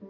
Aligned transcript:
To 0.00 0.06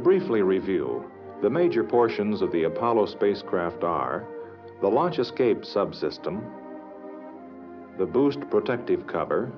briefly 0.00 0.40
review, 0.40 1.04
the 1.42 1.50
major 1.50 1.84
portions 1.84 2.40
of 2.40 2.50
the 2.50 2.62
Apollo 2.62 3.04
spacecraft 3.06 3.84
are 3.84 4.26
the 4.80 4.88
launch 4.88 5.18
escape 5.18 5.64
subsystem, 5.64 6.42
the 7.98 8.06
boost 8.06 8.40
protective 8.48 9.06
cover, 9.06 9.52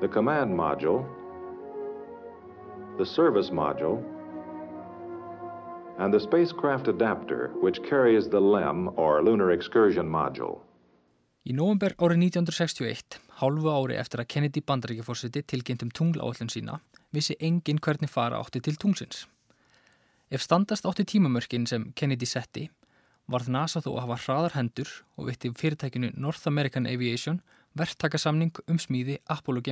the 0.00 0.08
command 0.08 0.50
module, 0.50 1.06
the 2.98 3.06
service 3.06 3.50
module, 3.50 4.11
and 5.98 6.12
the 6.12 6.20
spacecraft 6.20 6.88
adapter, 6.88 7.50
which 7.60 7.82
carries 7.82 8.28
the 8.28 8.40
LEM 8.40 8.90
or 8.96 9.22
Lunar 9.22 9.50
Excursion 9.50 10.08
Module. 10.08 10.60
Í 11.42 11.54
november 11.58 11.90
árið 11.98 12.20
1961, 12.22 13.16
hálfu 13.40 13.70
ári 13.72 13.96
eftir 13.98 14.22
að 14.22 14.28
Kennedy 14.30 14.60
bandaríkjaforsiti 14.62 15.42
tilgjengt 15.42 15.82
um 15.82 15.90
tungláallun 15.90 16.52
sína, 16.52 16.76
vissi 17.10 17.34
engin 17.40 17.80
hvernig 17.82 18.12
fara 18.12 18.38
átti 18.38 18.62
til 18.62 18.78
tungsins. 18.78 19.24
Ef 20.30 20.44
standast 20.46 20.86
átti 20.86 21.04
tímamörkin 21.04 21.66
sem 21.66 21.90
Kennedy 21.98 22.28
setti, 22.30 22.68
varð 23.26 23.50
NASA 23.50 23.82
þó 23.82 23.96
að 23.96 24.04
hafa 24.04 24.20
hraðar 24.26 24.56
hendur 24.56 24.92
og 25.18 25.32
vitti 25.32 25.50
fyrirtækinu 25.50 26.12
North 26.14 26.46
American 26.46 26.86
Aviation 26.86 27.42
verktakasamning 27.78 28.54
um 28.68 28.78
smíði 28.78 29.18
Apollo 29.26 29.66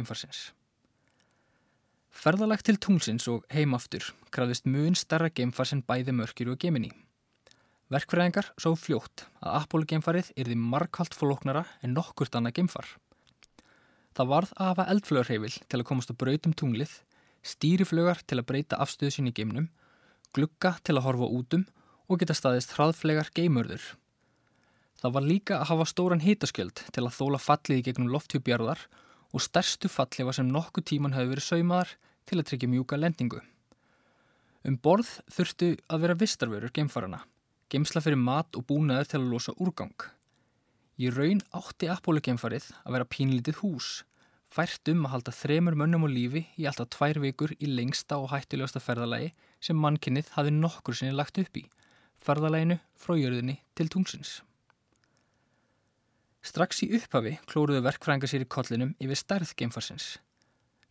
Ferðalagt 2.11 2.67
til 2.67 2.79
tungsins 2.83 3.29
og 3.31 3.45
heimaftur 3.55 4.09
krafðist 4.35 4.67
mun 4.67 4.97
starra 4.99 5.31
geimfars 5.31 5.73
en 5.77 5.83
bæði 5.87 6.15
mörkir 6.17 6.51
og 6.51 6.59
gemini. 6.59 6.91
Verkfræðingar 7.91 8.53
svo 8.61 8.75
fljótt 8.79 9.25
að 9.43 9.57
Apollo 9.61 9.87
geimfarið 9.91 10.33
yrði 10.39 10.57
markalt 10.59 11.15
fóloknara 11.15 11.65
en 11.83 11.95
nokkurt 11.95 12.35
annað 12.39 12.61
geimfar. 12.61 12.87
Það 14.15 14.31
varð 14.31 14.53
að 14.57 14.69
hafa 14.71 14.87
eldflögarheifil 14.93 15.57
til 15.71 15.81
að 15.81 15.87
komast 15.89 16.11
á 16.11 16.15
brautum 16.19 16.55
tunglið, 16.55 16.93
stýriflögar 17.43 18.23
til 18.27 18.39
að 18.39 18.49
breyta 18.51 18.79
afstöðu 18.83 19.15
sín 19.17 19.31
í 19.31 19.35
geimnum, 19.35 19.71
glugga 20.35 20.77
til 20.87 20.99
að 20.99 21.07
horfa 21.07 21.31
útum 21.31 21.67
og 22.11 22.23
geta 22.23 22.35
staðist 22.35 22.75
hraðflegar 22.77 23.31
geimörður. 23.35 23.83
Það 25.01 25.15
var 25.17 25.27
líka 25.27 25.59
að 25.59 25.71
hafa 25.71 25.87
stóran 25.89 26.23
hitaskjöld 26.23 26.83
til 26.93 27.07
að 27.07 27.15
þóla 27.17 27.41
fallið 27.41 27.81
í 27.81 27.85
gegnum 27.87 28.11
lofthjúbjarðar 28.13 28.83
og 28.83 29.10
stærstu 29.39 29.87
falli 29.87 30.27
var 30.27 30.35
sem 30.35 30.51
nokkuð 30.51 30.89
tíman 30.91 31.15
hefði 31.15 31.37
verið 31.37 31.47
saumaðar 31.47 31.93
til 32.27 32.41
að 32.41 32.49
tryggja 32.51 32.71
mjúka 32.73 32.99
lendingu. 32.99 33.39
Um 34.67 34.75
borð 34.83 35.21
þurftu 35.31 35.77
að 35.87 36.03
vera 36.03 36.19
vistarverur 36.19 36.75
geimfarana 36.75 37.23
geimsla 37.71 38.03
fyrir 38.03 38.19
mat 38.19 38.57
og 38.59 38.67
búnaður 38.67 39.13
til 39.13 39.21
að 39.21 39.31
losa 39.31 39.55
úrgang. 39.63 39.95
Í 41.01 41.09
raun 41.15 41.41
átti 41.57 41.89
Apollo-geimfarið 41.89 42.67
að 42.83 42.97
vera 42.97 43.09
pínlítið 43.15 43.61
hús, 43.63 44.03
fært 44.51 44.91
um 44.91 45.07
að 45.07 45.15
halda 45.15 45.35
þremur 45.39 45.79
mönnum 45.79 46.05
á 46.05 46.09
lífi 46.11 46.45
í 46.59 46.67
alltaf 46.69 46.91
tvær 46.97 47.23
vikur 47.23 47.55
í 47.57 47.71
lengsta 47.71 48.19
og 48.19 48.33
hættilegasta 48.35 48.83
ferðalagi 48.83 49.31
sem 49.63 49.79
mannkinnið 49.79 50.35
hafi 50.35 50.53
nokkur 50.57 50.99
sinni 50.99 51.15
lagt 51.15 51.39
upp 51.41 51.63
í, 51.63 51.65
ferðalæginu 52.27 52.81
frá 52.99 53.17
jörðinni 53.17 53.61
til 53.79 53.89
tungsins. 53.93 54.41
Strax 56.41 56.81
í 56.87 56.89
upphafi 56.97 57.35
klóruðu 57.51 57.83
verkfrænga 57.85 58.29
sér 58.31 58.47
í 58.47 58.49
kollinum 58.49 58.95
yfir 58.97 59.19
stærð 59.19 59.51
geimfarsins. 59.61 60.15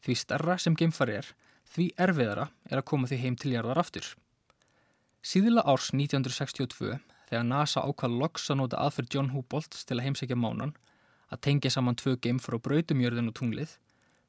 Því 0.06 0.16
starra 0.22 0.58
sem 0.62 0.76
geimfari 0.78 1.16
er, 1.18 1.30
því 1.74 1.88
erfiðara 2.06 2.50
er 2.70 2.82
að 2.82 2.88
koma 2.92 3.10
því 3.10 3.18
heim 3.24 3.38
til 3.40 3.56
jarðar 3.56 3.82
aftur. 3.82 4.06
Síðila 5.26 5.66
árs 5.66 5.90
1962 5.92 7.00
þegar 7.30 7.48
NASA 7.50 7.82
ákvað 7.82 8.18
loks 8.22 8.46
að 8.50 8.60
nota 8.62 8.82
aðferð 8.84 9.16
John 9.16 9.32
Hubolts 9.34 9.86
til 9.90 9.98
að 9.98 10.06
heimsækja 10.08 10.38
mánan 10.38 10.76
að 11.30 11.42
tengja 11.46 11.72
saman 11.74 11.98
tvö 11.98 12.16
geimfar 12.22 12.58
á 12.58 12.66
brautumjörðin 12.66 13.32
og 13.32 13.38
tunglið 13.40 13.74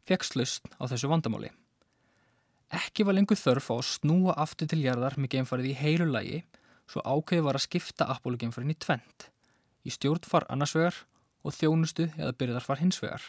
fekk 0.08 0.24
slust 0.26 0.72
á 0.80 0.88
þessu 0.88 1.10
vandamáli. 1.12 1.52
Ekki 2.80 3.04
var 3.04 3.16
lengur 3.18 3.38
þörf 3.38 3.68
á 3.70 3.74
að 3.76 3.88
snúa 3.90 4.38
aftur 4.40 4.70
til 4.72 4.80
jarðar 4.84 5.18
með 5.20 5.36
geimfarið 5.36 5.70
í 5.72 5.76
heilu 5.82 6.08
lægi 6.08 6.40
svo 6.90 7.04
ákveði 7.04 7.44
var 7.46 7.58
að 7.58 7.66
skipta 7.66 8.08
Apollo 8.08 8.40
geimfarin 8.40 8.72
í 8.72 8.78
tvent 8.78 9.28
í 9.86 9.92
stjórnfar 9.94 10.46
annarsvegar 10.52 10.96
og 11.44 11.56
þjónustu 11.56 12.10
eða 12.16 12.36
byrðarfar 12.36 12.82
hinsvegar. 12.82 13.22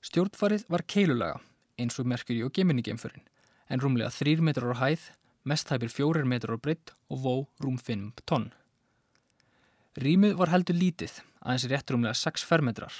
Stjórnfarið 0.00 0.66
var 0.72 0.86
keilulaga 0.88 1.40
eins 1.80 1.98
og 2.00 2.08
Merkuri 2.08 2.42
og 2.44 2.52
Gemini 2.56 2.84
geimfarin 2.84 3.26
en 3.70 3.82
rúmlega 3.82 4.12
þrýr 4.14 4.42
metrar 4.44 4.74
á 4.76 4.82
hæð 4.82 5.10
mest 5.44 5.70
hæpir 5.72 5.92
fjórir 5.92 6.26
metrar 6.28 6.56
á 6.56 6.62
breytt 6.62 6.92
og 7.08 7.22
vó 7.24 7.34
rúm 7.62 7.78
5 7.78 8.24
tonn. 8.26 8.50
Rýmið 10.00 10.36
var 10.38 10.52
heldur 10.52 10.76
lítið, 10.78 11.16
aðeins 11.42 11.66
rétt 11.70 11.90
rúmlega 11.90 12.14
6 12.14 12.44
fermetrar. 12.46 12.92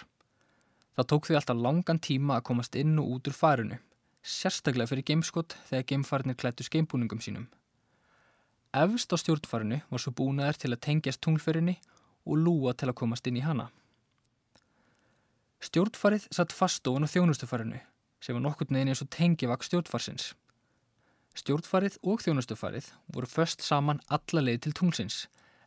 Það 0.96 1.08
tók 1.12 1.28
því 1.28 1.36
alltaf 1.38 1.60
langan 1.64 2.00
tíma 2.02 2.38
að 2.38 2.46
komast 2.50 2.76
inn 2.76 2.98
og 2.98 3.12
út 3.14 3.30
úr 3.30 3.36
farinu, 3.36 3.78
sérstaklega 4.22 4.90
fyrir 4.90 5.06
geimskott 5.06 5.56
þegar 5.68 5.86
geimfarnir 5.92 6.38
klættu 6.40 6.66
skeimbúningum 6.66 7.22
sínum. 7.22 7.46
Efst 8.70 9.10
á 9.10 9.18
stjórnfarinu 9.18 9.80
var 9.90 9.98
svo 9.98 10.12
búnaðar 10.14 10.54
til 10.62 10.70
að 10.70 10.82
tengjast 10.86 11.20
tunglferinni 11.24 11.80
og 12.22 12.38
lúa 12.38 12.74
til 12.78 12.86
að 12.86 12.98
komast 13.00 13.26
inn 13.26 13.40
í 13.40 13.42
hana. 13.42 13.66
Stjórnfarið 15.60 16.28
satt 16.30 16.54
fast 16.54 16.86
ofan 16.86 17.04
á 17.04 17.10
þjónustufarinu 17.10 17.80
sem 18.22 18.36
var 18.36 18.44
nokkurt 18.44 18.70
neðin 18.70 18.92
eins 18.92 19.02
og 19.02 19.10
tengjavak 19.10 19.66
stjórnfarsins. 19.66 20.34
Stjórnfarið 21.34 21.98
og 22.06 22.22
þjónustufarið 22.22 22.92
voru 23.10 23.26
först 23.26 23.66
saman 23.66 24.02
alla 24.06 24.44
leið 24.44 24.62
til 24.66 24.76
tunglsins 24.78 25.24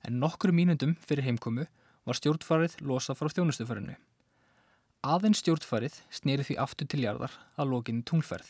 en 0.07 0.19
nokkru 0.23 0.55
mínundum 0.55 0.95
fyrir 1.03 1.27
heimkomu 1.27 1.67
var 2.07 2.19
stjórnfarið 2.19 2.79
losað 2.87 3.19
frá 3.19 3.35
þjónustufarinu. 3.35 3.97
Aðeins 5.03 5.43
stjórnfarið 5.43 5.99
snýri 6.07 6.47
því 6.47 6.57
aftur 6.63 6.87
til 6.87 7.03
jarðar 7.03 7.35
að 7.59 7.75
lokinni 7.75 8.07
tunglferð. 8.07 8.47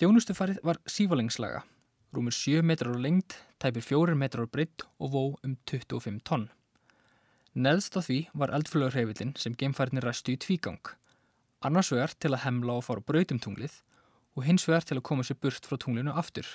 Þjónustufarið 0.00 0.62
var 0.64 0.80
sívalengslaga, 0.88 1.62
rúmur 2.12 2.34
7 2.36 2.62
metrar 2.62 2.92
á 2.92 3.00
lengt, 3.00 3.38
tæpir 3.58 3.82
4 3.82 4.14
metrar 4.14 4.44
á 4.44 4.52
breytt 4.52 4.84
og 5.00 5.12
vó 5.14 5.22
um 5.44 5.56
25 5.64 6.20
tonn. 6.28 6.50
Neðst 7.52 7.96
á 7.96 8.00
því 8.00 8.18
var 8.32 8.52
eldflögurheifillin 8.56 9.34
sem 9.36 9.56
geimfærinir 9.56 10.04
ræstu 10.04 10.32
í 10.32 10.40
tvígang, 10.40 10.80
annars 11.60 11.92
vegar 11.92 12.14
til 12.16 12.32
að 12.32 12.44
hemla 12.44 12.78
og 12.80 12.86
fara 12.86 13.04
brautum 13.04 13.40
tunglið 13.40 13.80
og 14.36 14.46
hins 14.46 14.64
vegar 14.68 14.86
til 14.88 14.98
að 14.98 15.06
koma 15.08 15.24
sér 15.24 15.40
burt 15.40 15.68
frá 15.68 15.76
tunglinu 15.76 16.14
aftur. 16.16 16.46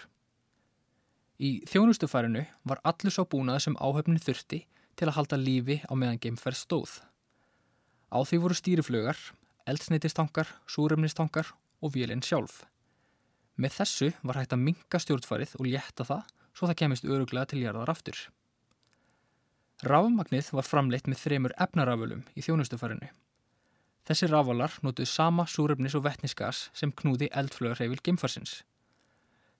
Í 1.37 1.61
þjónustufarinu 1.69 2.47
var 2.65 2.81
allur 2.81 3.13
sá 3.13 3.21
búnað 3.29 3.61
sem 3.67 3.77
áhöfnin 3.77 4.21
þurfti 4.21 4.63
til 4.97 5.09
að 5.09 5.17
halda 5.19 5.37
lífi 5.37 5.81
á 5.85 5.93
meðan 5.93 6.21
geimferð 6.21 6.57
stóð. 6.57 6.95
Á 8.09 8.17
því 8.25 8.41
voru 8.41 8.57
stýriflögar, 8.57 9.19
eldsneitistankar, 9.69 10.49
súremnistankar 10.65 11.53
og 11.81 11.93
vélinn 11.93 12.25
sjálf. 12.25 12.63
Með 13.57 13.79
þessu 13.79 14.11
var 14.21 14.37
hægt 14.37 14.53
að 14.53 14.65
minka 14.67 14.99
stjórnfarið 15.01 15.55
og 15.57 15.69
létta 15.69 16.05
það 16.05 16.33
svo 16.57 16.67
það 16.69 16.79
kemist 16.81 17.05
öruglega 17.05 17.49
til 17.51 17.61
jarðar 17.63 17.91
aftur. 17.93 18.17
Rafmagnið 19.85 20.51
var 20.57 20.65
framleitt 20.65 21.09
með 21.09 21.21
þremur 21.21 21.53
efnarafölum 21.61 22.23
í 22.33 22.43
þjónustufarinu. 22.45 23.09
Þessi 24.07 24.29
rafalar 24.31 24.73
notuð 24.81 25.09
sama 25.11 25.45
súrefnis 25.51 25.97
og 25.97 26.05
vettnisgas 26.05 26.67
sem 26.77 26.93
knúði 26.95 27.27
eldflögarheifil 27.29 28.01
geimfarsins. 28.05 28.61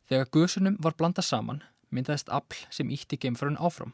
Þegar 0.08 0.32
gusunum 0.34 0.78
var 0.82 0.96
blanda 0.98 1.22
saman 1.22 1.62
myndaðist 1.94 2.32
afl 2.34 2.66
sem 2.74 2.90
ítti 2.92 3.20
geimfarun 3.22 3.60
áfram. 3.60 3.94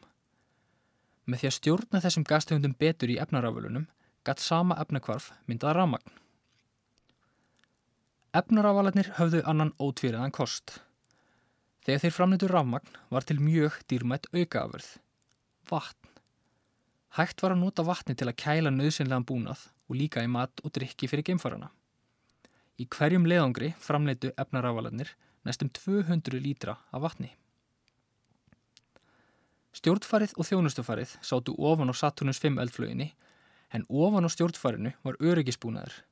Með 1.26 1.42
því 1.42 1.50
að 1.50 1.56
stjórna 1.58 2.02
þessum 2.04 2.26
gastegundum 2.28 2.76
betur 2.78 3.12
í 3.12 3.18
efnarafalunum 3.20 3.88
gatt 4.24 4.40
sama 4.40 4.76
efnakvarf 4.80 5.32
myndaða 5.48 5.80
rafmagn. 5.80 6.23
Efnarafalarnir 8.34 9.12
höfðu 9.14 9.44
annan 9.46 9.68
ótvíraðan 9.78 10.32
kost. 10.34 10.80
Þegar 11.86 12.00
þeir 12.02 12.14
framnýttu 12.16 12.46
rafmagn 12.50 12.96
var 13.14 13.22
til 13.28 13.36
mjög 13.38 13.76
dýrmætt 13.86 14.24
aukaafurð. 14.34 14.88
Vatn. 15.70 16.08
Hægt 17.14 17.44
var 17.44 17.52
að 17.54 17.60
nota 17.60 17.84
vatni 17.86 18.16
til 18.18 18.26
að 18.26 18.40
kæla 18.42 18.72
nöðsynlegan 18.74 19.26
búnað 19.28 19.68
og 19.86 19.98
líka 20.00 20.24
í 20.26 20.30
mat 20.34 20.64
og 20.66 20.74
drikki 20.74 21.06
fyrir 21.06 21.22
geimfarana. 21.28 21.68
Í 22.74 22.88
hverjum 22.90 23.28
leðangri 23.30 23.68
framleitu 23.78 24.32
efnarafalarnir 24.34 25.12
næstum 25.46 25.70
200 25.78 26.42
lítra 26.42 26.74
af 26.90 27.04
vatni. 27.04 27.30
Stjórnfarið 29.78 30.34
og 30.34 30.48
þjónustufarið 30.48 31.14
sátu 31.22 31.54
ofan 31.54 31.94
á 31.94 31.94
Saturnus 31.94 32.42
5 32.42 32.58
eldflöginni 32.66 33.12
en 33.70 33.86
ofan 33.86 34.26
á 34.26 34.30
stjórnfarinu 34.34 34.90
var 35.06 35.22
öryggisbúnaður. 35.22 36.02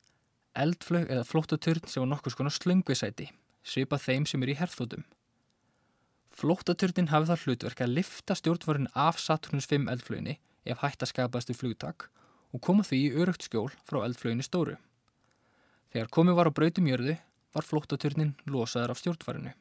Eldflög 0.53 1.09
eða 1.09 1.25
flóttaturn 1.25 1.89
sem 1.89 2.03
var 2.03 2.11
nokkus 2.11 2.37
konar 2.37 2.53
slöngvisæti, 2.53 3.31
svipað 3.65 4.05
þeim 4.05 4.27
sem 4.29 4.43
er 4.45 4.53
í 4.53 4.57
herþótum. 4.59 5.05
Flóttaturnin 6.33 7.09
hafi 7.09 7.29
það 7.31 7.45
hlutverk 7.45 7.81
að 7.85 7.95
lifta 7.97 8.37
stjórnfarinu 8.37 8.93
af 8.97 9.21
Saturnus 9.21 9.69
5 9.71 9.89
eldflöginni 9.93 10.39
ef 10.65 10.81
hætt 10.85 11.05
að 11.05 11.13
skapastu 11.13 11.57
flugtak 11.57 12.09
og 12.53 12.61
koma 12.61 12.85
því 12.85 12.99
í 13.07 13.13
örugt 13.17 13.47
skjól 13.47 13.71
frá 13.89 14.03
eldflöginni 14.05 14.45
stóru. 14.45 14.77
Þegar 15.93 16.13
komið 16.13 16.39
var 16.39 16.49
á 16.53 16.57
brautumjörðu 16.57 17.17
var 17.53 17.69
flóttaturnin 17.69 18.35
losaður 18.49 18.93
af 18.93 19.01
stjórnfarinu. 19.01 19.53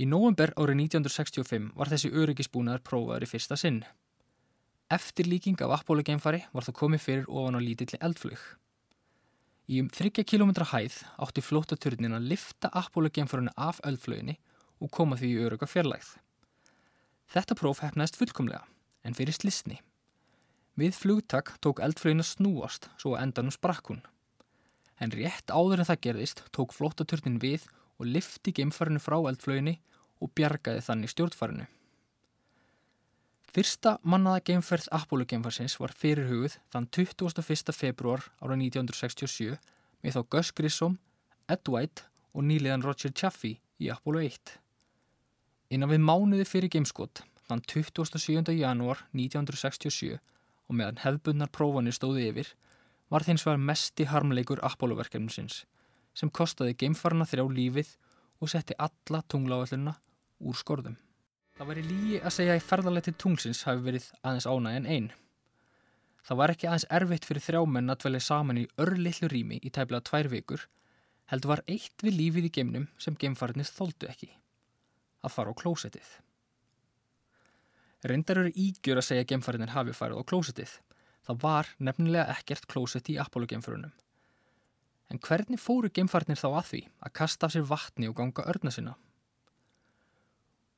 Í 0.00 0.08
nóvember 0.10 0.52
árið 0.58 0.80
1965 0.88 1.70
var 1.78 1.92
þessi 1.92 2.10
öryggisbúnaður 2.10 2.84
prófaður 2.88 3.24
í 3.24 3.30
fyrsta 3.30 3.56
sinn. 3.60 3.84
Eftir 4.92 5.28
líking 5.30 5.60
af 5.64 5.78
Apollo-geimfari 5.80 6.42
var 6.52 6.66
það 6.66 6.78
komið 6.80 7.04
fyrir 7.04 7.28
ofan 7.30 7.56
á 7.56 7.60
lítilli 7.62 8.00
eldflug. 8.00 8.40
Í 9.64 9.78
um 9.80 9.88
30 9.88 10.26
km 10.28 10.50
hæð 10.74 10.98
átti 11.24 11.40
flóttaturnin 11.40 12.12
að 12.12 12.26
lifta 12.34 12.68
Apollo-geimfarinu 12.76 13.54
af 13.56 13.78
eldfluginni 13.88 14.36
og 14.84 14.90
koma 14.92 15.16
því 15.16 15.30
í 15.32 15.38
öruga 15.46 15.68
fjarlægð. 15.70 16.10
Þetta 17.32 17.56
próf 17.56 17.80
hefnaðist 17.80 18.18
fullkomlega, 18.20 18.60
en 19.08 19.16
fyrir 19.16 19.32
slisni. 19.32 19.78
Við 20.76 20.98
flugtak 20.98 21.54
tók 21.64 21.80
eldflugin 21.80 22.20
að 22.20 22.28
snúast 22.34 22.90
svo 23.00 23.14
að 23.14 23.24
endanum 23.24 23.54
sprakk 23.54 23.88
hún. 23.88 24.02
En 25.00 25.14
rétt 25.14 25.48
áður 25.48 25.80
en 25.80 25.88
það 25.88 26.02
gerðist 26.08 26.44
tók 26.52 26.76
flóttaturnin 26.76 27.40
við 27.40 27.64
og 27.96 28.10
lifti 28.10 28.52
geimfarinu 28.52 29.00
frá 29.00 29.16
eldflöginni 29.30 29.78
og 30.20 30.34
bjargaði 30.36 30.84
þannig 30.84 31.14
stjórnfarinu. 31.14 31.64
Fyrsta 33.54 34.00
mannaða 34.02 34.40
geimferð 34.48 34.88
Apollo 34.96 35.28
geimfarsins 35.30 35.76
var 35.78 35.92
fyrirhugð 35.94 36.56
þann 36.74 36.88
21. 36.96 37.68
februar 37.70 38.24
ára 38.42 38.56
1967 38.58 39.54
með 40.02 40.16
þá 40.16 40.24
Gus 40.34 40.50
Grissom, 40.58 40.96
Ed 41.46 41.70
White 41.70 42.08
og 42.34 42.42
nýliðan 42.48 42.82
Roger 42.82 43.14
Chaffee 43.14 43.60
í 43.78 43.92
Apollo 43.94 44.24
1. 44.26 44.56
Innan 45.70 45.92
við 45.92 46.02
mánuði 46.02 46.48
fyrir 46.50 46.74
geimskott 46.74 47.22
þann 47.46 47.62
27. 47.70 48.50
janúar 48.58 49.04
1967 49.14 50.18
og 50.18 50.74
meðan 50.74 50.98
hefbundnar 51.04 51.54
prófanir 51.54 51.94
stóði 51.94 52.26
yfir 52.32 52.50
var 53.06 53.22
þeins 53.22 53.46
var 53.46 53.62
mesti 53.70 54.10
harmleikur 54.10 54.66
Apollo-verkefnumsins 54.66 55.62
sem 56.10 56.34
kostaði 56.42 56.74
geimfarna 56.82 57.22
þrjá 57.22 57.46
lífið 57.46 57.94
og 58.42 58.50
setti 58.50 58.74
alla 58.82 59.22
tungláalluna 59.30 59.94
úr 60.42 60.58
skorðum. 60.58 60.98
Það 61.64 61.70
væri 61.72 61.82
lígi 61.88 62.16
að 62.20 62.32
segja 62.34 62.54
að 62.58 62.64
ferðarleti 62.68 63.12
tungsins 63.16 63.62
hafi 63.64 63.80
verið 63.86 64.06
aðeins 64.20 64.44
ánæg 64.44 64.74
en 64.76 64.88
einn. 64.94 65.04
Það 66.28 66.38
var 66.40 66.52
ekki 66.52 66.66
aðeins 66.68 66.84
erfitt 66.98 67.24
fyrir 67.24 67.44
þrjá 67.46 67.60
menn 67.72 67.92
að 67.94 68.02
dvelja 68.02 68.20
saman 68.26 68.58
í 68.60 68.64
örlillu 68.84 69.30
rými 69.32 69.56
í 69.64 69.72
tæplega 69.72 70.04
tvær 70.04 70.28
vikur, 70.28 70.66
heldur 71.32 71.52
var 71.54 71.62
eitt 71.64 72.04
við 72.04 72.18
lífið 72.18 72.48
í 72.50 72.50
geimnum 72.58 72.84
sem 73.00 73.16
geimfarnir 73.16 73.70
þóldu 73.70 74.10
ekki. 74.10 74.28
Að 75.24 75.32
fara 75.38 75.54
á 75.56 75.60
klósettið. 75.62 76.10
Reyndar 78.12 78.42
eru 78.42 78.52
ígjör 78.66 79.00
að 79.00 79.08
segja 79.08 79.24
að 79.24 79.32
geimfarnir 79.32 79.72
hafi 79.72 79.96
farið 79.96 80.20
á 80.20 80.28
klósettið. 80.34 80.76
Það 81.24 81.40
var 81.46 81.72
nefnilega 81.80 82.36
ekkert 82.36 82.68
klósett 82.68 83.08
í 83.08 83.16
Apollo 83.24 83.48
geimförunum. 83.54 83.96
En 85.08 85.24
hvernig 85.30 85.64
fóru 85.64 85.88
geimfarnir 85.88 86.36
þá 86.36 86.50
að 86.50 86.70
því 86.74 86.84
að 87.00 87.18
kasta 87.22 87.48
af 87.48 87.56
sér 87.56 87.64
vatni 87.72 88.12
og 88.12 88.20
ganga 88.20 88.44
örna 88.52 88.76
sinna? 88.76 88.98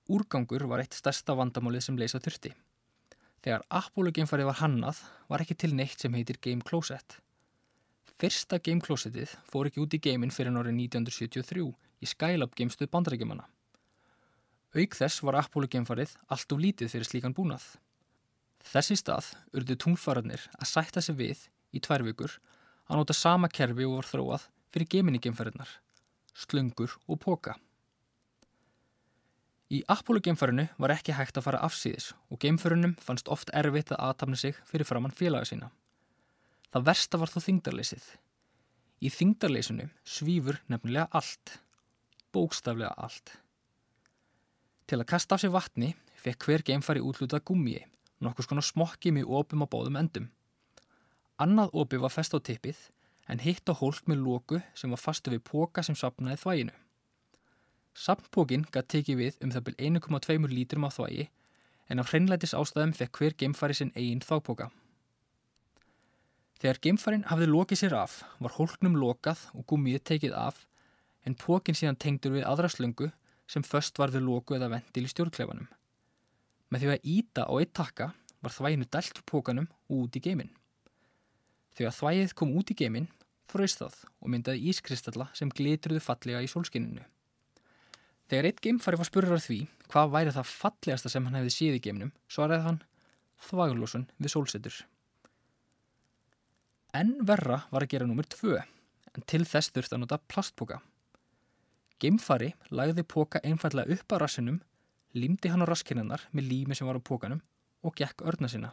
Úrgangur 0.07 0.63
var 0.71 0.85
eitt 0.85 0.95
stærsta 0.95 1.35
vandamálið 1.35 1.89
sem 1.89 1.97
leysa 1.99 2.21
þurfti. 2.23 2.53
Þegar 3.43 3.65
Apollo 3.75 4.13
geimfarið 4.15 4.47
var 4.47 4.61
hannað 4.61 5.01
var 5.31 5.43
ekki 5.43 5.57
til 5.59 5.73
neitt 5.75 6.03
sem 6.03 6.15
heitir 6.15 6.39
Game 6.43 6.63
Closet. 6.67 7.19
Fyrsta 8.17 8.61
Game 8.63 8.81
Closetið 8.81 9.35
fór 9.51 9.69
ekki 9.69 9.83
út 9.83 9.97
í 9.99 10.01
geimin 10.03 10.31
fyrir 10.35 10.55
árið 10.55 10.79
1973 10.79 11.67
í 11.67 12.11
Skylab 12.11 12.55
geimstuð 12.55 12.91
bandarækjumanna. 12.95 13.49
Auk 14.77 14.97
þess 14.99 15.25
var 15.27 15.41
Apollo 15.41 15.71
geimfarið 15.75 16.15
allt 16.31 16.55
of 16.55 16.63
lítið 16.63 16.95
fyrir 16.95 17.11
slíkan 17.11 17.35
búnað. 17.37 17.67
Þessi 18.67 18.97
stað 19.03 19.35
urðu 19.57 19.77
tungfararnir 19.83 20.47
að 20.55 20.71
sætta 20.71 21.03
sig 21.03 21.19
við 21.19 21.47
í 21.75 21.83
tvær 21.83 22.07
vikur 22.07 22.39
að 22.87 23.03
nota 23.03 23.15
sama 23.17 23.51
kerfi 23.51 23.87
og 23.87 23.99
var 23.99 24.11
þróað 24.11 24.49
fyrir 24.71 24.91
geminni-geimfæriðnar, 24.95 25.71
slungur 26.35 26.95
og 27.07 27.21
póka. 27.23 27.57
Í 29.67 29.81
Apollo-geimfærinu 29.91 30.69
var 30.79 30.93
ekki 30.95 31.15
hægt 31.17 31.41
að 31.41 31.49
fara 31.49 31.61
afsýðis 31.67 32.13
og 32.31 32.39
geimfærunum 32.45 32.93
fannst 33.03 33.27
oft 33.35 33.51
erfitt 33.51 33.91
að 33.91 34.03
aðtapna 34.05 34.39
sig 34.39 34.61
fyrir 34.69 34.87
framann 34.87 35.15
félaga 35.15 35.49
sína. 35.51 35.73
Það 36.71 36.87
versta 36.87 37.19
var 37.19 37.33
þó 37.33 37.41
þingdarleysið. 37.43 38.05
Í 39.03 39.11
þingdarleysinu 39.11 39.89
svífur 40.07 40.61
nefnilega 40.71 41.09
allt, 41.11 41.57
bókstaflega 42.31 42.95
allt. 42.95 43.35
Til 44.87 45.01
að 45.01 45.11
kasta 45.11 45.35
af 45.35 45.43
sig 45.43 45.51
vatni 45.51 45.91
fekk 46.23 46.47
hver 46.47 46.67
geimfæri 46.71 47.03
útlutað 47.03 47.43
gummiði, 47.51 47.83
nokkus 48.23 48.47
konar 48.47 48.67
smokki 48.67 49.11
með 49.11 49.35
opum 49.35 49.67
á 49.67 49.71
bóðum 49.73 49.99
endum. 49.99 50.31
Annað 51.43 51.75
opi 51.75 51.99
var 51.99 52.15
fest 52.15 52.39
á 52.39 52.39
tippið 52.39 52.79
en 53.27 53.43
hitt 53.43 53.67
á 53.67 53.75
hólk 53.75 54.07
með 54.07 54.23
lóku 54.23 54.63
sem 54.79 54.95
var 54.95 55.03
fastu 55.03 55.35
við 55.35 55.43
póka 55.51 55.83
sem 55.83 55.99
sapnaði 55.99 56.39
þvæginu. 56.45 56.77
Sapnpókin 57.97 58.67
gæti 58.69 58.99
tekið 58.99 59.21
við 59.23 59.37
um 59.45 59.53
það 59.55 59.69
byrj 59.69 59.85
1,2 59.89 60.51
lítrum 60.53 60.85
á 60.85 60.91
þvægi 60.93 61.29
en 61.89 62.03
af 62.03 62.11
hreinlætis 62.11 62.53
ástæðum 62.59 62.93
fekk 62.99 63.21
hver 63.21 63.37
geimfari 63.41 63.77
sinn 63.79 63.95
eigin 63.97 64.21
þápóka. 64.21 64.69
Þegar 66.61 66.81
geimfarin 66.85 67.25
hafði 67.31 67.49
lokið 67.49 67.81
sér 67.81 67.97
af 67.97 68.19
var 68.43 68.55
hólknum 68.57 68.99
lokað 69.01 69.47
og 69.57 69.67
gummið 69.71 70.03
tekið 70.11 70.37
af 70.37 70.61
en 71.25 71.39
pókin 71.41 71.77
síðan 71.79 71.99
tengdur 72.01 72.37
við 72.37 72.47
aðra 72.49 72.71
slöngu 72.73 73.11
sem 73.49 73.65
först 73.65 73.99
varði 74.01 74.23
loku 74.25 74.57
eða 74.57 74.71
vendil 74.75 75.07
í 75.07 75.13
stjórnklefanum. 75.13 75.67
Með 76.69 76.83
því 76.83 76.93
að 76.95 77.11
íta 77.17 77.49
á 77.49 77.53
eitt 77.57 77.75
takka 77.77 78.13
var 78.43 78.55
þvæginu 78.55 78.89
dælt 78.93 79.21
úr 79.21 79.29
pókanum 79.31 79.69
út 79.89 80.17
í 80.19 80.23
geiminn. 80.23 80.53
Þegar 81.77 81.97
þvægið 81.97 82.37
kom 82.37 82.57
út 82.57 82.73
í 82.73 82.77
geiminn, 82.77 83.11
fröst 83.49 83.81
það 83.81 84.01
og 84.21 84.33
myndaði 84.33 84.73
ískristalla 84.73 85.29
sem 85.37 85.53
glitruðu 85.53 86.03
fallega 86.03 86.43
í 86.43 86.51
sólskinninu. 86.51 87.05
Þegar 88.27 88.49
eitt 88.49 88.63
geimfari 88.65 88.99
var 88.99 89.09
spurður 89.09 89.43
því 89.43 89.61
hvað 89.87 90.13
væri 90.15 90.35
það 90.35 90.53
fallegasta 90.53 91.13
sem 91.13 91.27
hann 91.27 91.39
hefði 91.39 91.53
síð 91.55 91.79
í 91.79 91.83
geiminum, 91.85 92.13
svaraði 92.27 92.67
hann 92.67 92.81
þvægurlósun 93.47 94.09
við 94.19 94.33
sólsetur. 94.33 94.79
En 96.97 97.13
verra 97.29 97.61
var 97.71 97.85
að 97.85 97.93
gera 97.93 98.09
numur 98.09 98.27
tvö, 98.33 98.59
en 99.15 99.27
til 99.31 99.45
þess 99.47 99.71
þurfti 99.75 99.95
að 99.95 100.03
nota 100.03 100.19
plastpoka. 100.33 100.81
Geimfari 102.03 102.51
lagði 102.75 103.07
poka 103.07 103.41
einfallega 103.47 103.95
upp 103.95 104.17
á 104.17 104.17
rassinum, 104.25 104.59
limdi 105.15 105.53
hann 105.53 105.63
á 105.63 105.71
raskinnanar 105.71 106.27
með 106.33 106.51
lími 106.51 106.77
sem 106.77 106.89
var 106.89 106.99
á 106.99 107.03
pokanum 107.05 107.45
og 107.87 107.95
gekk 107.97 108.27
örna 108.27 108.51
sinna. 108.51 108.73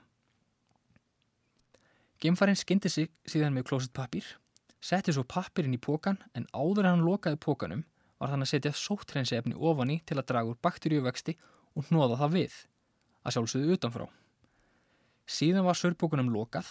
Gemfarinn 2.23 2.57
skyndi 2.57 2.89
sig 2.89 3.09
síðan 3.27 3.53
með 3.53 3.67
klósetpapír, 3.69 4.25
setti 4.79 5.13
svo 5.13 5.25
papirinn 5.27 5.75
í 5.75 5.81
pókan 5.81 6.21
en 6.33 6.47
áður 6.55 6.87
en 6.87 6.95
hann 6.95 7.05
lokaði 7.05 7.39
pókanum 7.43 7.83
var 8.23 8.31
þann 8.31 8.45
að 8.45 8.51
setja 8.53 8.71
sóttrensi 8.77 9.35
efni 9.35 9.57
ofan 9.59 9.91
í 9.91 9.99
til 10.07 10.17
að 10.17 10.27
draga 10.31 10.53
úr 10.53 10.59
bakteríuvexti 10.63 11.35
og 11.75 11.89
hnoða 11.89 12.19
það 12.21 12.35
við, 12.37 12.57
að 13.23 13.35
sjálfsögðu 13.35 13.77
utanfrá. 13.77 14.05
Síðan 15.27 15.67
var 15.67 15.79
sörpókunum 15.79 16.31
lokað, 16.31 16.67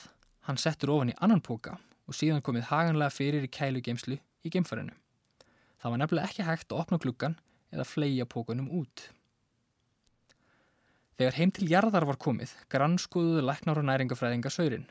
hann 0.48 0.60
settur 0.60 0.94
ofan 0.94 1.12
í 1.12 1.18
annan 1.20 1.44
póka 1.44 1.76
og 2.08 2.16
síðan 2.16 2.44
komið 2.44 2.68
haganlega 2.70 3.14
fyrir 3.14 3.44
í 3.44 3.50
kælugeimslu 3.52 4.16
í 4.18 4.52
gemfarinu. 4.52 4.94
Það 5.82 5.94
var 5.94 6.00
nefnilega 6.02 6.30
ekki 6.30 6.46
hægt 6.46 6.72
að 6.72 6.80
opna 6.84 7.00
gluggan 7.02 7.36
eða 7.72 7.88
fleia 7.88 8.26
pókunum 8.28 8.70
út. 8.80 9.04
Þegar 11.18 11.36
heim 11.36 11.52
til 11.54 11.68
jarðar 11.70 12.06
var 12.08 12.18
komið, 12.22 12.52
grannskuðuðu 12.72 13.44
læknar 13.44 13.80
og 13.82 13.86
næringafræðinga 13.88 14.50
saurinn. 14.52 14.88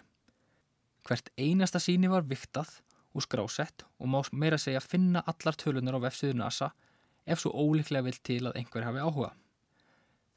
Hvert 1.08 1.32
einasta 1.40 1.82
síni 1.82 2.12
var 2.12 2.28
viktað 2.30 2.78
og 3.14 3.26
skrásett 3.26 3.86
og 4.00 4.08
má 4.08 4.20
meira 4.32 4.58
segja 4.62 4.82
finna 4.84 5.24
allar 5.28 5.58
tölunar 5.60 5.98
á 6.00 6.06
vefsíðu 6.08 6.38
NASA 6.40 6.72
ef 7.26 7.42
svo 7.42 7.52
ólíklega 7.52 8.06
vill 8.08 8.20
til 8.24 8.42
að 8.48 8.58
einhver 8.62 8.88
hafi 8.88 9.04
áhuga. 9.04 9.32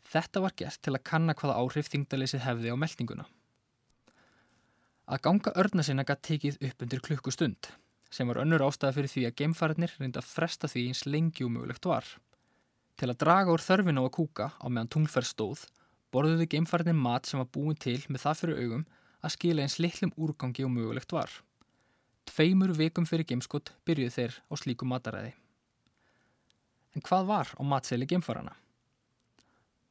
Þetta 0.04 0.42
var 0.44 0.56
gert 0.56 0.82
til 0.82 0.94
að 0.94 1.06
kanna 1.10 1.34
hvaða 1.38 1.56
áhrif 1.62 1.88
þingdaleysið 1.92 2.44
hefði 2.44 2.74
á 2.74 2.76
meldinguna. 2.76 3.24
Að 5.04 5.22
ganga 5.24 5.52
örna 5.60 5.84
sinna 5.84 6.04
gætt 6.04 6.22
tekið 6.28 6.60
upp 6.68 6.84
undir 6.84 7.02
klukkustund 7.04 7.70
sem 8.14 8.28
var 8.30 8.40
önnur 8.44 8.62
ástæða 8.62 8.94
fyrir 8.98 9.10
því 9.10 9.24
að 9.28 9.38
gemfariðnir 9.40 9.94
reynda 9.98 10.20
að 10.22 10.28
fresta 10.30 10.70
því 10.70 10.84
eins 10.90 11.02
lengi 11.06 11.44
og 11.44 11.50
mögulegt 11.56 11.88
var. 11.88 12.04
Til 12.94 13.10
að 13.10 13.18
draga 13.24 13.50
úr 13.50 13.64
þörfin 13.64 13.98
á 13.98 14.02
að 14.04 14.14
kúka 14.14 14.46
á 14.54 14.66
meðan 14.70 14.92
tunglferð 14.94 15.32
stóð 15.32 15.64
borðuðu 16.14 16.46
gemfariðnir 16.52 16.94
mat 16.94 17.26
sem 17.26 17.40
var 17.42 17.50
búin 17.50 17.78
til 17.80 17.98
með 18.06 18.22
það 18.22 18.40
fyrir 18.40 18.60
augum 18.62 18.84
að 19.24 19.34
skila 19.34 19.64
eins 19.64 19.80
litlum 19.82 20.14
úrgangi 20.20 20.66
og 20.66 20.72
mögulegt 20.76 21.14
var. 21.16 21.30
Tveimur 22.34 22.72
vikum 22.74 23.04
fyrir 23.06 23.28
gameskott 23.30 23.70
byrjuð 23.86 24.14
þeir 24.16 24.32
á 24.50 24.54
slíku 24.58 24.86
mataræði. 24.90 25.28
En 26.98 27.04
hvað 27.06 27.28
var 27.28 27.52
á 27.54 27.62
matseli 27.62 28.08
gamefarana? 28.10 28.56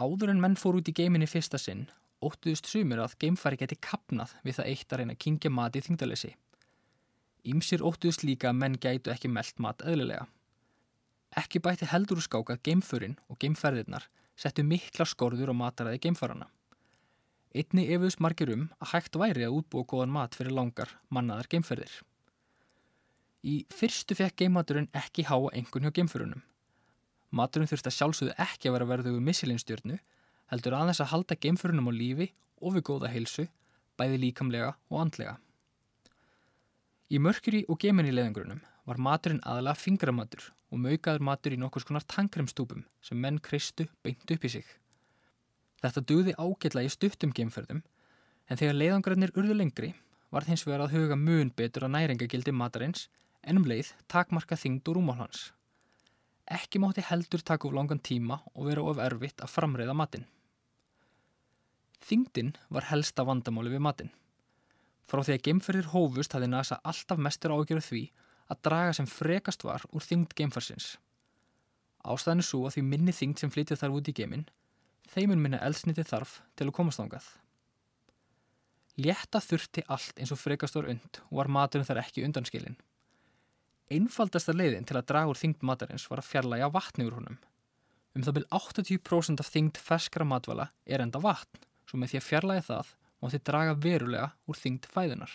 Áður 0.03 0.33
en 0.33 0.41
menn 0.43 0.57
fór 0.59 0.75
út 0.81 0.91
í 0.91 0.95
geiminni 0.97 1.29
fyrsta 1.31 1.55
sinn, 1.55 1.85
óttuðust 2.19 2.67
sumir 2.67 2.99
að 2.99 3.15
geimfari 3.23 3.61
geti 3.63 3.79
kapnað 3.87 4.35
við 4.43 4.59
það 4.59 4.69
eitt 4.73 4.91
að 4.91 4.99
reyna 4.99 5.15
að 5.15 5.23
kingja 5.23 5.53
mat 5.55 5.79
í 5.79 5.85
þingdalessi. 5.87 6.33
Ímsir 7.47 7.87
óttuðust 7.87 8.27
líka 8.27 8.51
að 8.51 8.59
menn 8.59 8.75
gætu 8.75 9.15
ekki 9.15 9.31
meldt 9.31 9.63
mat 9.63 9.87
eðlilega. 9.87 10.27
Ekki 11.39 11.63
bætti 11.63 11.93
heldur 11.95 12.19
úr 12.19 12.27
skák 12.27 12.51
að 12.51 12.63
geimfurinn 12.67 13.19
og 13.31 13.39
geimferðirnar 13.39 14.11
settu 14.35 14.67
mikla 14.67 15.07
skorður 15.07 15.55
á 15.55 15.61
mataræði 15.63 16.03
geimfarana. 16.09 16.51
Einni 17.55 17.87
efust 17.95 18.19
margir 18.19 18.51
um 18.51 18.71
að 18.83 18.97
hægt 18.97 19.15
væri 19.15 19.47
að 19.47 19.61
útbúa 19.61 19.87
góðan 19.87 20.17
mat 20.19 20.35
fyrir 20.35 20.59
langar 20.59 20.99
mannaðar 21.07 21.47
geimferðir. 21.47 22.03
Í 23.43 23.65
fyrstu 23.75 24.15
fekk 24.15 24.37
geimmaturinn 24.39 24.87
ekki 24.95 25.25
háa 25.27 25.49
engun 25.51 25.83
hjá 25.83 25.91
geimfurunum. 25.97 26.43
Maturinn 27.35 27.67
þurfti 27.67 27.89
að 27.89 27.95
sjálfsögðu 27.97 28.35
ekki 28.39 28.69
að 28.69 28.75
vera 28.77 28.87
verðugu 28.87 29.23
missilinstjörnu, 29.25 29.97
heldur 30.53 30.75
aðeins 30.77 31.01
að 31.03 31.09
halda 31.11 31.35
geimfurunum 31.35 31.89
á 31.89 31.93
lífi 31.93 32.29
og 32.63 32.77
við 32.77 32.85
góða 32.87 33.09
heilsu, 33.11 33.49
bæði 33.99 34.19
líkamlega 34.21 34.69
og 34.87 35.01
andlega. 35.01 35.33
Í 37.11 37.19
mörkuri 37.19 37.65
og 37.67 37.81
gemini 37.83 38.13
leðingurunum 38.13 38.61
var 38.87 39.01
maturinn 39.07 39.43
aðalega 39.43 39.79
fingramatur 39.81 40.45
og 40.71 40.79
maukaður 40.85 41.25
matur 41.27 41.55
í 41.55 41.59
nokkurs 41.59 41.87
konar 41.89 42.05
tankremstúpum 42.07 42.85
sem 43.03 43.19
menn 43.19 43.41
kristu 43.43 43.89
beint 44.07 44.23
upp 44.31 44.47
í 44.47 44.53
sig. 44.55 44.63
Þetta 45.83 46.05
dugði 46.07 46.37
ágætla 46.39 46.85
í 46.87 46.93
stuttum 46.95 47.35
geimferðum 47.35 47.83
en 48.47 48.59
þegar 48.59 48.79
leiðangrarnir 48.79 49.35
urðu 49.35 49.59
lengri 49.59 49.91
var 50.31 50.47
þins 50.47 50.63
vegar 50.65 50.85
að 50.85 50.95
huga 50.95 51.19
mun 51.19 51.51
betur 51.51 51.85
að 51.85 51.93
næringagildi 51.97 52.55
matarins 52.55 53.09
en 53.43 53.59
um 53.59 53.67
leið 53.67 53.91
takmarka 54.11 54.57
þingd 54.59 54.89
og 54.89 54.97
rúmál 54.97 55.19
hans. 55.19 55.51
Ekki 56.51 56.81
mátti 56.83 57.03
heldur 57.07 57.43
taka 57.43 57.67
of 57.67 57.75
langan 57.75 58.01
tíma 58.03 58.41
og 58.53 58.67
vera 58.67 58.83
of 58.83 58.99
erfitt 58.99 59.43
að 59.43 59.53
framreiða 59.53 59.95
matinn. 59.95 60.25
Þingdin 62.03 62.51
var 62.69 62.89
helsta 62.89 63.23
vandamáli 63.23 63.71
við 63.71 63.83
matinn. 63.85 64.11
Frá 65.07 65.23
því 65.23 65.37
að 65.37 65.45
geimferðir 65.47 65.91
hófust 65.93 66.35
hafði 66.35 66.49
NASA 66.51 66.79
alltaf 66.83 67.19
mestur 67.19 67.55
ágjörðu 67.55 67.85
því 67.87 68.03
að 68.51 68.61
draga 68.67 68.95
sem 68.97 69.07
frekast 69.07 69.63
var 69.63 69.85
úr 69.91 70.03
þingd 70.03 70.35
geimfarsins. 70.35 70.97
Ástæðinu 72.03 72.43
svo 72.43 72.65
að 72.67 72.75
því 72.75 72.83
minni 72.89 73.15
þingd 73.15 73.39
sem 73.39 73.51
flytið 73.51 73.79
þar 73.79 73.95
út 73.95 74.09
í 74.11 74.15
geiminn, 74.17 74.47
þeimun 75.13 75.39
minna 75.39 75.61
eldsniti 75.63 76.03
þarf 76.07 76.41
til 76.59 76.67
að 76.67 76.75
komast 76.75 76.99
ángað. 76.99 77.27
Létta 78.99 79.39
þurfti 79.41 79.85
allt 79.89 80.19
eins 80.19 80.33
og 80.35 80.41
frekast 80.41 80.75
var 80.75 80.89
und 80.91 81.21
og 81.29 81.37
var 81.39 81.49
maturinn 81.49 81.87
þar 81.87 82.03
ekki 82.03 82.25
undanskilin. 82.27 82.75
Einfaldasta 83.93 84.55
leiðin 84.55 84.87
til 84.89 84.97
að 84.97 85.07
draga 85.11 85.31
úr 85.31 85.39
þingd 85.39 85.63
matarins 85.67 86.05
var 86.09 86.21
að 86.21 86.29
fjarlæga 86.31 86.71
vatni 86.73 87.05
úr 87.07 87.17
honum. 87.19 87.39
Um 88.13 88.25
það 88.25 88.37
byrj 88.39 88.49
80% 88.57 89.41
af 89.41 89.49
þingd 89.53 89.79
ferskra 89.81 90.25
matvala 90.27 90.69
er 90.85 91.03
enda 91.03 91.21
vatn, 91.21 91.61
svo 91.89 91.99
með 92.01 92.13
því 92.13 92.19
að 92.19 92.27
fjarlæga 92.27 92.65
það 92.69 92.93
mátti 93.23 93.39
draga 93.47 93.73
verulega 93.79 94.29
úr 94.49 94.59
þingd 94.59 94.87
fæðunar. 94.91 95.33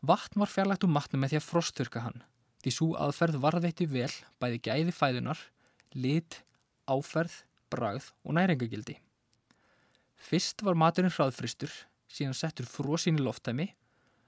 Vatn 0.00 0.40
var 0.40 0.52
fjarlægt 0.52 0.84
úr 0.86 0.92
matnum 0.92 1.22
með 1.24 1.34
því 1.34 1.40
að 1.40 1.46
frosturka 1.46 2.04
hann, 2.04 2.22
því 2.62 2.72
svo 2.76 2.90
aðferð 3.00 3.40
varðveitti 3.42 3.88
vel 3.88 4.12
bæði 4.40 4.60
gæði 4.68 4.94
fæðunar, 4.96 5.40
lit, 5.96 6.40
áferð, 6.88 7.34
bragð 7.72 8.10
og 8.24 8.36
næringagildi. 8.38 8.96
Fyrst 10.20 10.64
var 10.64 10.76
maturinn 10.76 11.12
hraðfristur, 11.12 11.72
síðan 12.10 12.36
settur 12.36 12.68
frosín 12.68 13.20
í 13.20 13.24
loftæmi, 13.24 13.70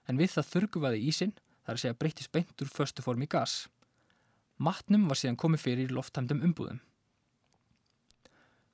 en 0.09 0.21
við 0.21 0.37
það 0.37 0.51
þurguvaði 0.53 1.03
ísinn 1.09 1.35
þar 1.67 1.77
að 1.77 1.83
segja 1.83 1.99
breytist 1.99 2.33
beint 2.35 2.65
úr 2.65 2.71
förstu 2.71 3.05
form 3.05 3.23
í 3.25 3.31
gas. 3.31 3.67
Matnum 4.63 5.09
var 5.11 5.19
síðan 5.19 5.39
komið 5.41 5.65
fyrir 5.65 5.91
í 5.91 5.95
lofthæmdum 5.95 6.43
umbúðum. 6.47 6.81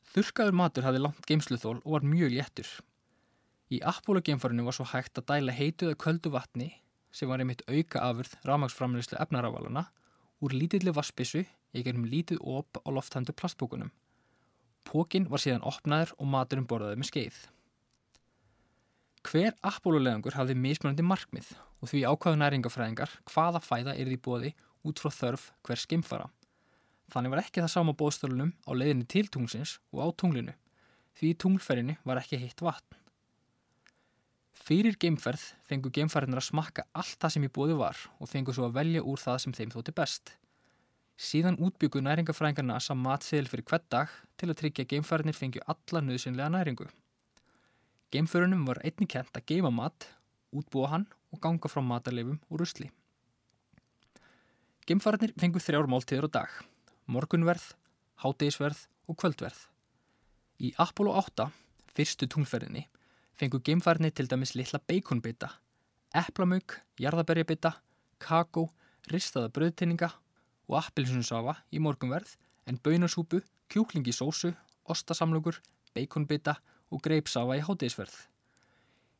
Þurkaður 0.08 0.56
matur 0.56 0.86
hafði 0.88 1.02
langt 1.04 1.26
geimsluþól 1.28 1.78
og 1.84 1.94
var 1.94 2.06
mjög 2.06 2.32
léttur. 2.34 2.68
Í 3.68 3.82
Apollo 3.84 4.22
geimfarinu 4.24 4.64
var 4.64 4.76
svo 4.76 4.86
hægt 4.88 5.20
að 5.20 5.28
dæla 5.28 5.52
heituða 5.52 5.98
köldu 6.00 6.32
vatni 6.32 6.70
sem 7.12 7.28
var 7.28 7.42
einmitt 7.42 7.64
auka 7.68 8.00
afurð 8.06 8.36
rámagsframleyslu 8.48 9.18
efnaravalana 9.20 9.84
úr 10.44 10.54
lítilli 10.56 10.94
vassbissu 10.96 11.44
í 11.44 11.84
gegnum 11.84 12.08
lítið 12.08 12.40
op 12.40 12.80
á 12.80 12.88
lofthæmdu 12.88 13.34
plastbókunum. 13.36 13.92
Pókin 14.88 15.28
var 15.28 15.42
síðan 15.42 15.66
opnaður 15.68 16.14
og 16.16 16.30
maturinn 16.32 16.68
borðaði 16.68 17.00
með 17.02 17.10
skeið. 17.10 17.38
Hver 19.26 19.54
Apollo-leðangur 19.66 20.36
hafði 20.38 20.54
mismunandi 20.58 21.04
markmið 21.04 21.50
og 21.82 21.90
því 21.90 22.04
ákvaðu 22.06 22.38
næringafræðingar 22.42 23.14
hvaða 23.30 23.62
fæða 23.62 23.94
er 23.98 24.10
því 24.10 24.18
bóði 24.22 24.52
út 24.86 25.02
frá 25.02 25.10
þörf 25.14 25.48
hver 25.66 25.82
skimfara. 25.82 26.28
Þannig 27.12 27.32
var 27.32 27.42
ekki 27.42 27.62
það 27.64 27.72
sama 27.72 27.96
bóðstölunum 27.98 28.52
á 28.68 28.70
leiðinni 28.76 29.08
til 29.08 29.26
tunglsins 29.32 29.78
og 29.94 30.04
á 30.04 30.08
tunglinu, 30.12 30.54
því 31.16 31.32
í 31.32 31.38
tunglferðinu 31.42 31.96
var 32.04 32.20
ekki 32.20 32.40
heitt 32.40 32.62
vatn. 32.62 32.98
Fyrir 34.68 34.98
geimferð 35.00 35.46
fengu 35.64 35.90
geimferðinar 35.94 36.42
að 36.42 36.50
smakka 36.50 36.84
allt 36.92 37.16
það 37.16 37.34
sem 37.34 37.46
í 37.48 37.52
bóði 37.58 37.78
var 37.78 38.02
og 38.20 38.28
fengu 38.28 38.52
svo 38.52 38.68
að 38.68 38.76
velja 38.76 39.04
úr 39.06 39.22
það 39.22 39.38
sem 39.44 39.56
þeim 39.56 39.72
þótti 39.72 39.94
best. 39.96 40.34
Síðan 41.18 41.56
útbyggu 41.64 42.02
næringafræðingarna 42.04 42.76
að 42.78 43.00
matseðil 43.00 43.48
fyrir 43.50 43.66
hvert 43.70 43.88
dag 43.90 44.12
til 44.38 44.50
að 44.52 44.58
tryggja 44.60 44.86
geimferðinir 44.92 45.38
fengju 45.38 45.64
alla 45.66 46.04
nöðsynlega 46.04 46.52
næringu. 46.52 46.90
Geimferðunum 48.08 48.62
var 48.64 48.78
einni 48.88 49.04
kent 49.04 49.36
að 49.36 49.44
geima 49.50 49.68
mat, 49.68 50.06
útbúa 50.56 50.88
hann 50.94 51.02
og 51.28 51.42
ganga 51.44 51.68
frá 51.68 51.82
matarleifum 51.84 52.38
og 52.48 52.62
rusli. 52.62 52.86
Geimferðinir 54.88 55.34
fengu 55.36 55.60
þrjár 55.60 55.88
máltíður 55.92 56.30
á 56.32 56.36
dag, 56.38 56.54
morgunverð, 57.04 57.66
hátegisverð 58.24 58.86
og 59.12 59.18
kvöldverð. 59.20 59.58
Í 60.64 60.70
Apollo 60.80 61.18
8, 61.20 61.50
fyrstu 61.92 62.30
tunglferðinni, 62.32 62.86
fengu 63.36 63.60
geimferðinni 63.60 64.14
til 64.16 64.24
dæmis 64.32 64.54
litla 64.56 64.80
beikonbita, 64.88 65.52
eplamög, 66.16 66.78
jarðaberjabita, 66.96 67.74
kakó, 68.24 68.70
ristaða 69.12 69.52
bröðtinninga 69.52 70.14
og 70.64 70.80
appilsunsafa 70.80 71.58
í 71.68 71.84
morgunverð 71.84 72.38
en 72.64 72.80
bönasúpu, 72.80 73.44
kjúklingi 73.68 74.16
sósu, 74.16 74.54
ostasamlugur, 74.88 75.60
beikonbita 75.92 76.56
og 76.56 76.74
greipsafa 77.04 77.58
í 77.58 77.64
hátegisverð. 77.66 78.16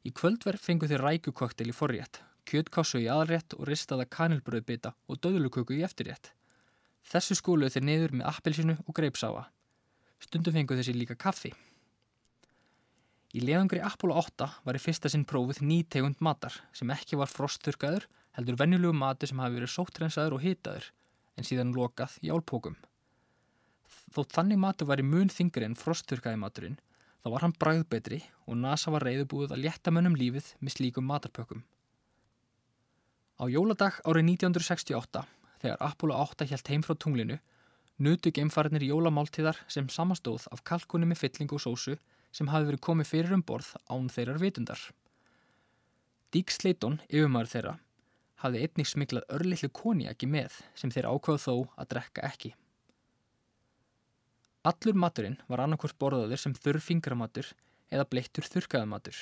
Í 0.08 0.10
kvöldverð 0.16 0.64
fengu 0.64 0.88
þeir 0.88 1.04
rækukoktel 1.04 1.68
í 1.68 1.76
forrétt, 1.76 2.22
kjötkássu 2.48 3.02
í 3.02 3.08
aðalrétt 3.12 3.56
og 3.58 3.68
ristaða 3.68 4.08
kanilbröðbita 4.08 4.94
og 5.06 5.20
döðluköku 5.20 5.76
í 5.76 5.84
eftirrétt. 5.84 6.32
Þessu 7.04 7.36
skóluð 7.36 7.76
þeir 7.76 7.84
niður 7.84 8.14
með 8.16 8.30
appilsinu 8.32 8.78
og 8.86 8.96
greipsafa. 8.96 9.48
Stundum 10.24 10.56
fengu 10.56 10.78
þessi 10.78 10.96
líka 10.96 11.18
kaffi. 11.18 11.52
Í 13.36 13.44
leðangri 13.44 13.82
Apollo 13.84 14.16
8 14.22 14.48
var 14.64 14.76
í 14.78 14.80
fyrsta 14.80 15.10
sinn 15.12 15.28
prófið 15.28 15.60
nýtegund 15.68 16.22
matar 16.24 16.54
sem 16.72 16.88
ekki 16.94 17.18
var 17.20 17.28
frostþurkaður 17.28 18.08
heldur 18.38 18.56
venjulegu 18.56 18.94
mati 18.96 19.28
sem 19.28 19.40
hafi 19.42 19.58
verið 19.58 19.74
sóttrensaður 19.74 20.38
og 20.38 20.44
hitaður 20.46 20.88
en 21.36 21.46
síðan 21.46 21.74
lokað 21.76 22.16
í 22.24 22.32
álpókum. 22.32 22.78
Þótt 24.14 24.32
þannig 24.36 24.60
matur 24.62 24.88
var 24.88 25.02
í 25.02 25.04
mun 25.04 25.28
þingri 25.32 25.68
en 25.68 25.76
frostþurkaði 25.76 26.40
maturinn 26.40 26.78
þá 27.22 27.28
var 27.32 27.44
hann 27.44 27.56
bræðbetri 27.58 28.20
og 28.46 28.60
NASA 28.60 28.92
var 28.94 29.06
reyðubúið 29.06 29.54
að 29.54 29.64
létta 29.64 29.92
mönnum 29.94 30.16
lífið 30.18 30.52
með 30.60 30.76
slíkum 30.76 31.08
matarpökkum. 31.08 31.64
Á 33.38 33.44
jóladag 33.46 34.00
árið 34.02 34.24
1968, 34.34 35.24
þegar 35.62 35.82
Apollo 35.88 36.20
8 36.24 36.48
helt 36.50 36.70
heim 36.72 36.84
frá 36.86 36.94
tunglinu, 36.98 37.38
nutu 37.98 38.32
geimfariðnir 38.34 38.86
jólamáltíðar 38.88 39.58
sem 39.70 39.90
samastóð 39.90 40.46
af 40.54 40.64
kalkunni 40.66 41.06
með 41.10 41.22
fylling 41.24 41.54
og 41.54 41.62
sósu 41.62 41.98
sem 42.34 42.50
hafi 42.50 42.68
verið 42.68 42.84
komið 42.86 43.10
fyrir 43.12 43.36
um 43.36 43.42
borð 43.42 43.74
án 43.90 44.10
þeirrar 44.12 44.42
vitundar. 44.42 44.80
Dík 46.34 46.52
Sleiton, 46.52 46.98
yfirmæður 47.08 47.52
þeirra, 47.54 47.74
hafði 48.42 48.64
einnig 48.66 48.88
smiklað 48.90 49.30
örlillu 49.38 49.70
koniaki 49.74 50.28
með 50.30 50.58
sem 50.78 50.92
þeir 50.94 51.08
ákváðu 51.10 51.44
þó 51.46 51.54
að 51.80 51.90
drekka 51.94 52.26
ekki. 52.28 52.52
Allur 54.68 54.96
maturinn 55.00 55.38
var 55.48 55.62
annarkvort 55.64 55.96
borðaður 56.02 56.40
sem 56.42 56.54
þurr 56.56 56.80
fingramatur 56.82 57.50
eða 57.94 58.04
bleittur 58.10 58.44
þurrkaðamatur. 58.44 59.16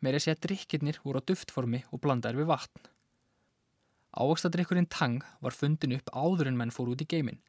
Meiri 0.00 0.20
sé 0.22 0.32
að 0.32 0.44
drikkirnir 0.46 1.00
voru 1.04 1.20
á 1.20 1.26
duftformi 1.28 1.82
og 1.90 2.00
blandaður 2.04 2.42
við 2.42 2.50
vatn. 2.52 2.84
Ávakstadrykkurinn 4.14 4.88
Tang 4.88 5.24
var 5.42 5.56
fundin 5.56 5.96
upp 5.96 6.10
áður 6.14 6.50
en 6.50 6.58
menn 6.60 6.72
fór 6.74 6.92
út 6.92 7.02
í 7.02 7.08
geimin 7.10 7.40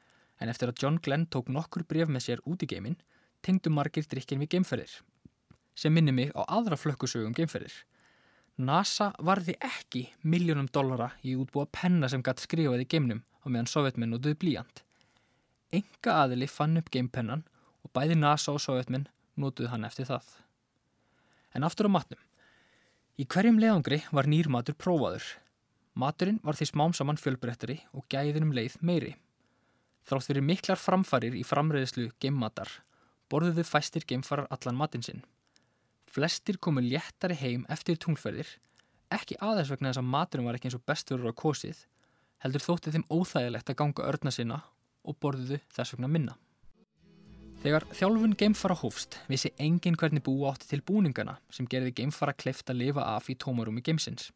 en 0.41 0.51
eftir 0.51 0.71
að 0.71 0.81
John 0.81 0.97
Glenn 1.03 1.27
tók 1.31 1.51
nokkur 1.51 1.85
bref 1.87 2.09
með 2.11 2.25
sér 2.25 2.41
út 2.49 2.63
í 2.65 2.69
geimin 2.71 2.97
tengdu 3.45 3.71
margir 3.71 4.07
drikkin 4.09 4.41
við 4.41 4.55
geimferðir 4.55 4.95
sem 5.75 5.93
minni 5.93 6.13
mig 6.15 6.31
á 6.33 6.41
aðra 6.47 6.79
flökkusögum 6.79 7.35
geimferðir. 7.35 7.75
NASA 8.55 9.11
varði 9.19 9.57
ekki 9.59 10.05
miljónum 10.23 10.69
dollara 10.71 11.11
í 11.27 11.35
útbúa 11.35 11.67
penna 11.67 12.07
sem 12.11 12.23
gætt 12.23 12.43
skrifaði 12.45 12.87
geimnum 12.87 13.21
á 13.43 13.45
meðan 13.51 13.67
sovjetmenn 13.67 14.15
notuði 14.15 14.39
blíjant. 14.39 14.84
Enga 15.73 16.19
aðili 16.23 16.47
fann 16.51 16.77
upp 16.77 16.91
geimpennan 16.93 17.43
og 17.85 17.91
bæði 17.95 18.19
NASA 18.19 18.53
og 18.53 18.61
sovjetmenn 18.61 19.07
notuði 19.39 19.71
hann 19.71 19.87
eftir 19.87 20.09
það. 20.09 20.25
En 21.55 21.63
aftur 21.63 21.89
á 21.89 21.95
matnum. 21.95 22.21
Í 23.17 23.25
hverjum 23.25 23.59
leðangri 23.61 24.01
var 24.11 24.27
nýr 24.27 24.49
matur 24.51 24.75
prófaður. 24.75 25.25
Maturinn 25.95 26.41
var 26.43 26.57
því 26.59 26.69
smám 26.71 26.93
saman 26.93 27.19
fjölbrettari 27.19 27.79
og 27.95 28.03
gæðinum 28.11 28.51
leið 28.55 28.75
meiri. 28.81 29.13
Þrátt 30.05 30.27
fyrir 30.27 30.45
miklar 30.45 30.77
framfarir 30.77 31.37
í 31.39 31.45
framreiðslu 31.47 32.11
geimmatar 32.19 32.69
borðuðu 33.31 33.65
fæstir 33.65 34.05
geimfarar 34.07 34.49
allan 34.53 34.77
matinn 34.77 35.03
sinn. 35.05 35.23
Flestir 36.11 36.59
komu 36.61 36.83
léttari 36.83 37.35
heim 37.39 37.65
eftir 37.73 37.97
tunglferðir, 37.99 38.47
ekki 39.11 39.37
aðeins 39.43 39.71
vegna 39.73 39.91
þess 39.91 40.01
að 40.01 40.11
maturinn 40.13 40.47
var 40.47 40.57
ekki 40.57 40.69
eins 40.69 40.77
og 40.77 40.85
besturur 40.87 41.33
á 41.33 41.33
kosið, 41.35 41.81
heldur 42.43 42.63
þótti 42.63 42.93
þeim 42.93 43.07
óþægilegt 43.09 43.71
að 43.71 43.79
ganga 43.81 44.07
örna 44.11 44.31
sinna 44.31 44.61
og 45.05 45.17
borðuðu 45.21 45.61
þess 45.75 45.95
vegna 45.95 46.09
minna. 46.11 46.35
Þegar 47.65 47.87
þjálfun 47.97 48.35
geimfara 48.37 48.75
hófst 48.77 49.15
vissi 49.25 49.49
engin 49.57 49.95
hvernig 49.97 50.21
búa 50.25 50.51
átti 50.51 50.67
til 50.69 50.83
búningana 50.85 51.39
sem 51.49 51.65
gerði 51.69 51.95
geimfara 51.97 52.35
kleift 52.37 52.69
að 52.69 52.83
lifa 52.83 53.05
af 53.15 53.29
í 53.31 53.37
tómarúmi 53.41 53.81
geimsins. 53.85 54.27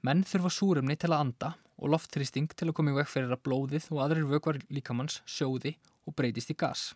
Menn 0.00 0.22
þurfa 0.24 0.52
súrumni 0.54 0.96
til 0.96 1.10
að 1.10 1.24
anda 1.26 1.50
og 1.76 1.92
loftþrýsting 1.92 2.54
til 2.54 2.70
að 2.70 2.76
koma 2.78 2.94
í 2.94 2.96
veg 2.96 3.10
fyrir 3.10 3.34
að 3.34 3.42
blóðið 3.44 3.90
og 3.92 4.00
aðrir 4.04 4.30
vögvar 4.30 4.60
líkamanns 4.72 5.20
sjóði 5.28 5.74
og 6.08 6.16
breytist 6.16 6.54
í 6.54 6.56
gas. 6.56 6.92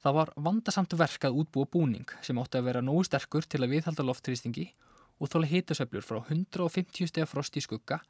Það 0.00 0.16
var 0.16 0.34
vandasamt 0.48 0.96
verk 0.96 1.28
að 1.28 1.38
útbúa 1.42 1.68
búning 1.70 2.10
sem 2.24 2.38
átti 2.40 2.58
að 2.58 2.70
vera 2.70 2.82
nógu 2.84 3.04
sterkur 3.06 3.46
til 3.46 3.60
að 3.62 3.76
viðhalda 3.76 4.06
loftþrýstingi 4.08 4.66
og 5.20 5.28
þóla 5.28 5.50
hitasöflur 5.50 6.04
frá 6.04 6.22
150 6.22 7.10
steg 7.12 7.28
frost 7.28 7.56
í 7.60 7.62
skugga 7.64 8.00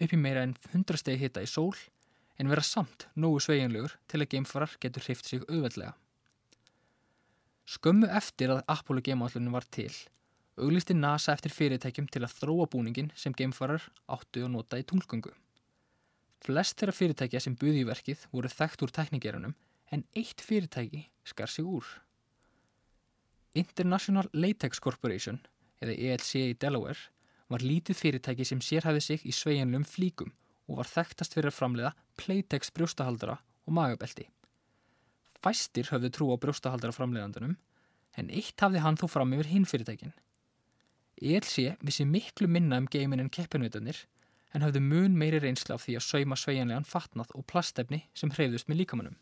upp 0.00 0.12
í 0.14 0.18
meira 0.18 0.44
en 0.46 0.54
100 0.70 1.02
steg 1.02 1.18
hita 1.20 1.42
í 1.42 1.50
sól 1.50 1.74
en 2.40 2.48
vera 2.48 2.64
samt 2.64 3.04
nógu 3.20 3.42
sveiginlegur 3.44 3.92
til 4.08 4.22
að 4.22 4.30
geimfarar 4.32 4.72
getur 4.80 5.04
hrift 5.04 5.28
sig 5.28 5.42
auðveldlega. 5.44 5.92
Skömmu 7.70 8.08
eftir 8.16 8.54
að 8.54 8.64
Apollo 8.72 9.04
geimállunum 9.06 9.54
var 9.54 9.66
til, 9.76 9.92
auglisti 10.58 10.96
NASA 10.96 11.34
eftir 11.36 11.52
fyrirtækjum 11.54 12.08
til 12.10 12.24
að 12.24 12.34
þróa 12.40 12.66
búningin 12.72 13.12
sem 13.14 13.36
geimfarar 13.36 13.84
áttu 14.10 14.46
að 14.46 14.54
nota 14.56 14.80
í 14.80 14.86
tunglgöngu. 14.88 15.34
Flest 16.40 16.80
þeirra 16.80 16.96
fyrirtækja 16.96 17.44
sem 17.44 17.56
buði 17.60 17.84
í 17.84 17.88
verkið 17.88 18.24
voru 18.32 18.48
þekkt 18.48 18.86
úr 18.86 18.94
teknikerunum 18.96 19.54
en 19.92 20.06
eitt 20.16 20.40
fyrirtæki 20.40 21.04
skar 21.28 21.52
sig 21.52 21.68
úr. 21.68 21.84
International 23.52 24.30
Latex 24.32 24.80
Corporation, 24.80 25.40
eða 25.82 25.92
ELC 25.92 26.34
í 26.40 26.58
Delaware, 26.58 27.10
var 27.50 27.62
lítið 27.66 27.98
fyrirtæki 27.98 28.46
sem 28.46 28.60
sérhæði 28.64 29.02
sig 29.04 29.26
í 29.26 29.34
sveiginlum 29.34 29.84
flíkum 29.84 30.32
og 30.70 30.78
var 30.78 30.90
þekktast 30.90 31.34
fyrir 31.34 31.50
að 31.50 31.58
framleiða 31.58 31.94
Playtex 32.20 32.70
brjóstahaldara 32.76 33.40
og 33.66 33.74
magabelti. 33.74 34.28
Fæstir 35.42 35.90
höfðu 35.90 36.12
trú 36.14 36.30
á 36.30 36.36
brjóstahaldara 36.40 36.94
framleiðandunum 36.94 37.56
en 38.20 38.30
eitt 38.30 38.60
hafði 38.62 38.82
hann 38.84 38.98
þó 39.00 39.06
fram 39.10 39.34
yfir 39.34 39.50
hinn 39.50 39.66
fyrirtækin. 39.68 40.14
ELC 41.20 41.76
vissi 41.84 42.06
miklu 42.06 42.48
minna 42.48 42.78
um 42.80 42.88
geimin 42.90 43.20
en 43.24 43.32
keppinveitarnir 43.32 44.04
en 44.54 44.64
hafðu 44.64 44.82
mun 44.84 45.16
meiri 45.18 45.40
reynsla 45.42 45.76
af 45.76 45.84
því 45.84 45.96
að 45.98 46.06
sauma 46.06 46.38
sveiginlegan 46.38 46.88
fatnað 46.88 47.34
og 47.38 47.46
plastefni 47.50 48.04
sem 48.14 48.32
hreyðust 48.34 48.70
með 48.70 48.82
líkamannum. 48.82 49.18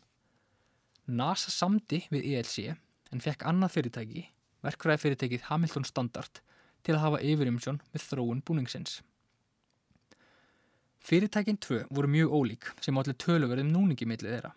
NASA 1.09 1.51
samdi 1.53 2.03
við 2.13 2.27
ELC 2.33 2.75
en 3.09 3.23
fekk 3.23 3.45
annað 3.49 3.75
fyrirtæki, 3.77 4.25
verkfræði 4.65 5.03
fyrirtækið 5.03 5.45
Hamilton 5.49 5.87
Standard, 5.87 6.41
til 6.85 6.95
að 6.95 7.03
hafa 7.03 7.21
yfirumsjón 7.25 7.81
með 7.93 8.05
þróun 8.05 8.43
búningsins. 8.45 8.99
Fyrirtækinn 10.99 11.59
tvö 11.63 11.83
voru 11.89 12.09
mjög 12.11 12.33
ólík 12.35 12.69
sem 12.83 12.97
allir 12.99 13.15
töluverðum 13.15 13.71
núningi 13.71 14.07
millið 14.09 14.33
þeirra. 14.35 14.51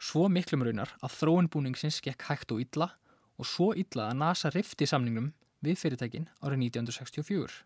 Svo 0.00 0.26
miklum 0.28 0.64
raunar 0.64 0.90
að 1.04 1.16
þróun 1.18 1.50
búningsins 1.52 2.00
gekk 2.04 2.26
hægt 2.28 2.52
og 2.52 2.62
illa 2.64 2.90
og 3.38 3.48
svo 3.48 3.72
illa 3.76 4.08
að 4.10 4.18
NASA 4.22 4.50
rifti 4.54 4.88
samningnum 4.88 5.32
við 5.64 5.78
fyrirtækinn 5.80 6.28
árið 6.40 6.66
1964. 6.70 7.62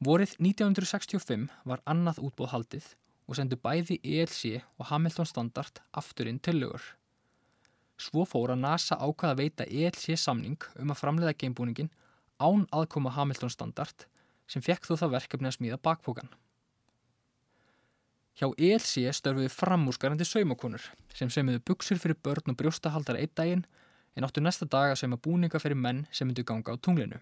Vorið 0.00 0.36
1965 0.40 1.48
var 1.68 1.82
annað 1.84 2.22
útbóð 2.24 2.54
haldið 2.54 2.86
og 3.28 3.36
sendu 3.38 3.58
bæði 3.60 3.98
ELC 4.00 4.62
og 4.80 4.88
Hamilton 4.90 5.28
Standard 5.28 5.82
afturinn 5.92 6.40
til 6.40 6.56
lögur. 6.62 6.82
Svo 8.00 8.24
fór 8.24 8.54
að 8.54 8.62
NASA 8.64 8.96
ákvaða 8.96 9.34
að 9.34 9.42
veita 9.42 9.66
ELC 9.68 10.16
samning 10.16 10.56
um 10.80 10.92
að 10.92 11.00
framleiða 11.02 11.36
geimbúningin 11.42 11.92
án 12.40 12.64
aðkoma 12.72 13.12
Hamilton 13.12 13.52
Standard 13.52 14.06
sem 14.50 14.64
fekk 14.64 14.88
þó 14.88 14.94
það 15.02 15.16
verkefni 15.18 15.50
að 15.50 15.58
smíða 15.58 15.82
bakpókan. 15.84 16.32
Hjá 18.38 18.48
ELC 18.56 19.10
störfuðu 19.16 19.50
framúrskarandi 19.52 20.24
saumakonur 20.24 20.84
sem 21.14 21.30
semiðu 21.32 21.62
buksur 21.70 21.98
fyrir 22.00 22.18
börn 22.24 22.52
og 22.52 22.58
brjóstahaldara 22.60 23.20
einn 23.20 23.34
daginn 23.36 23.66
en 24.16 24.26
áttu 24.26 24.42
næsta 24.42 24.68
dag 24.68 24.92
að 24.92 25.00
seima 25.02 25.18
búninga 25.20 25.60
fyrir 25.62 25.78
menn 25.78 26.06
sem 26.12 26.28
myndu 26.28 26.44
ganga 26.46 26.74
á 26.74 26.76
tunglinu. 26.78 27.18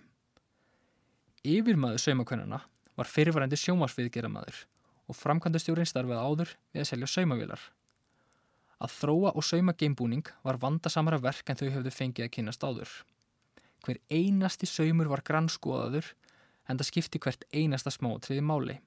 Yfirmaður 1.46 2.02
saumakonnuna 2.02 2.60
var 2.98 3.10
fyrirvarandi 3.10 3.58
sjómasviðgeramaður 3.60 4.62
og 5.08 5.16
framkvæmdastjórin 5.16 5.88
starfið 5.88 6.20
áður 6.20 6.54
við 6.74 6.82
að 6.82 6.88
selja 6.90 7.10
saumavílar. 7.12 7.60
Að 8.78 8.94
þróa 8.94 9.32
og 9.34 9.46
sauma 9.46 9.74
geimbúning 9.74 10.26
var 10.46 10.58
vandasamara 10.62 11.18
verk 11.22 11.50
en 11.50 11.58
þau 11.58 11.70
höfðu 11.76 11.92
fengið 11.94 12.28
að 12.28 12.34
kynast 12.36 12.64
áður. 12.66 12.90
Hver 13.86 13.98
einasti 14.10 14.68
saumur 14.70 15.10
var 15.10 15.24
grannskoðaður 15.26 16.12
en 16.68 16.78
það 16.78 16.90
skipti 16.90 17.22
hvert 17.22 17.46
einasta 17.54 17.90
smátriði 17.94 18.44
máli. 18.44 18.78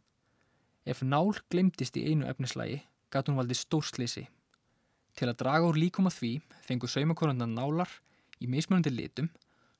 Ef 0.85 1.03
nál 1.05 1.33
glemdist 1.53 1.97
í 1.99 2.07
einu 2.09 2.25
efnislægi, 2.29 2.81
gatt 3.13 3.29
hún 3.29 3.37
valdi 3.37 3.57
stórslýsi. 3.57 4.25
Til 5.17 5.27
að 5.29 5.37
draga 5.43 5.67
úr 5.67 5.77
líkum 5.77 6.07
að 6.09 6.17
því 6.17 6.31
fengu 6.65 6.89
saumakonundan 6.89 7.53
nálar 7.53 7.91
í 8.41 8.49
mismunandi 8.49 8.93
litum 8.93 9.29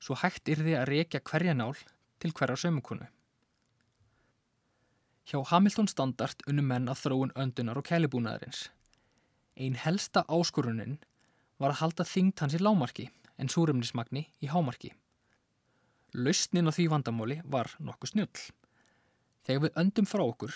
svo 0.02 0.16
hægt 0.18 0.50
yrði 0.52 0.76
að 0.78 0.88
rekja 0.90 1.22
hverja 1.24 1.54
nál 1.56 1.74
til 2.22 2.32
hverja 2.36 2.58
saumakonu. 2.64 3.08
Hjá 5.26 5.38
Hamilton 5.50 5.88
Standard 5.88 6.42
unum 6.50 6.66
menn 6.70 6.90
að 6.90 7.04
þróun 7.04 7.34
öndunar 7.38 7.78
og 7.78 7.86
kælibúnaðarins. 7.86 8.68
Einn 9.56 9.78
helsta 9.78 10.24
áskorunin 10.28 10.98
var 11.62 11.72
að 11.72 11.80
halda 11.82 12.06
þingt 12.06 12.42
hans 12.42 12.56
í 12.58 12.60
lámarki 12.62 13.08
en 13.38 13.50
súrumnismagni 13.50 14.26
í 14.42 14.50
hámarki. 14.50 14.90
Lausnin 16.12 16.68
á 16.68 16.72
því 16.74 16.88
vandamáli 16.92 17.38
var 17.48 17.70
nokkuð 17.78 18.12
snjöll. 18.12 18.42
Þegar 19.46 19.62
við 19.64 19.78
öndum 19.82 20.08
frá 20.10 20.22
okkur, 20.26 20.52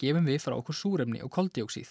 gefum 0.00 0.28
við 0.28 0.42
frá 0.44 0.56
okkur 0.56 0.76
súrumni 0.76 1.22
og 1.24 1.32
koldioksíð. 1.34 1.88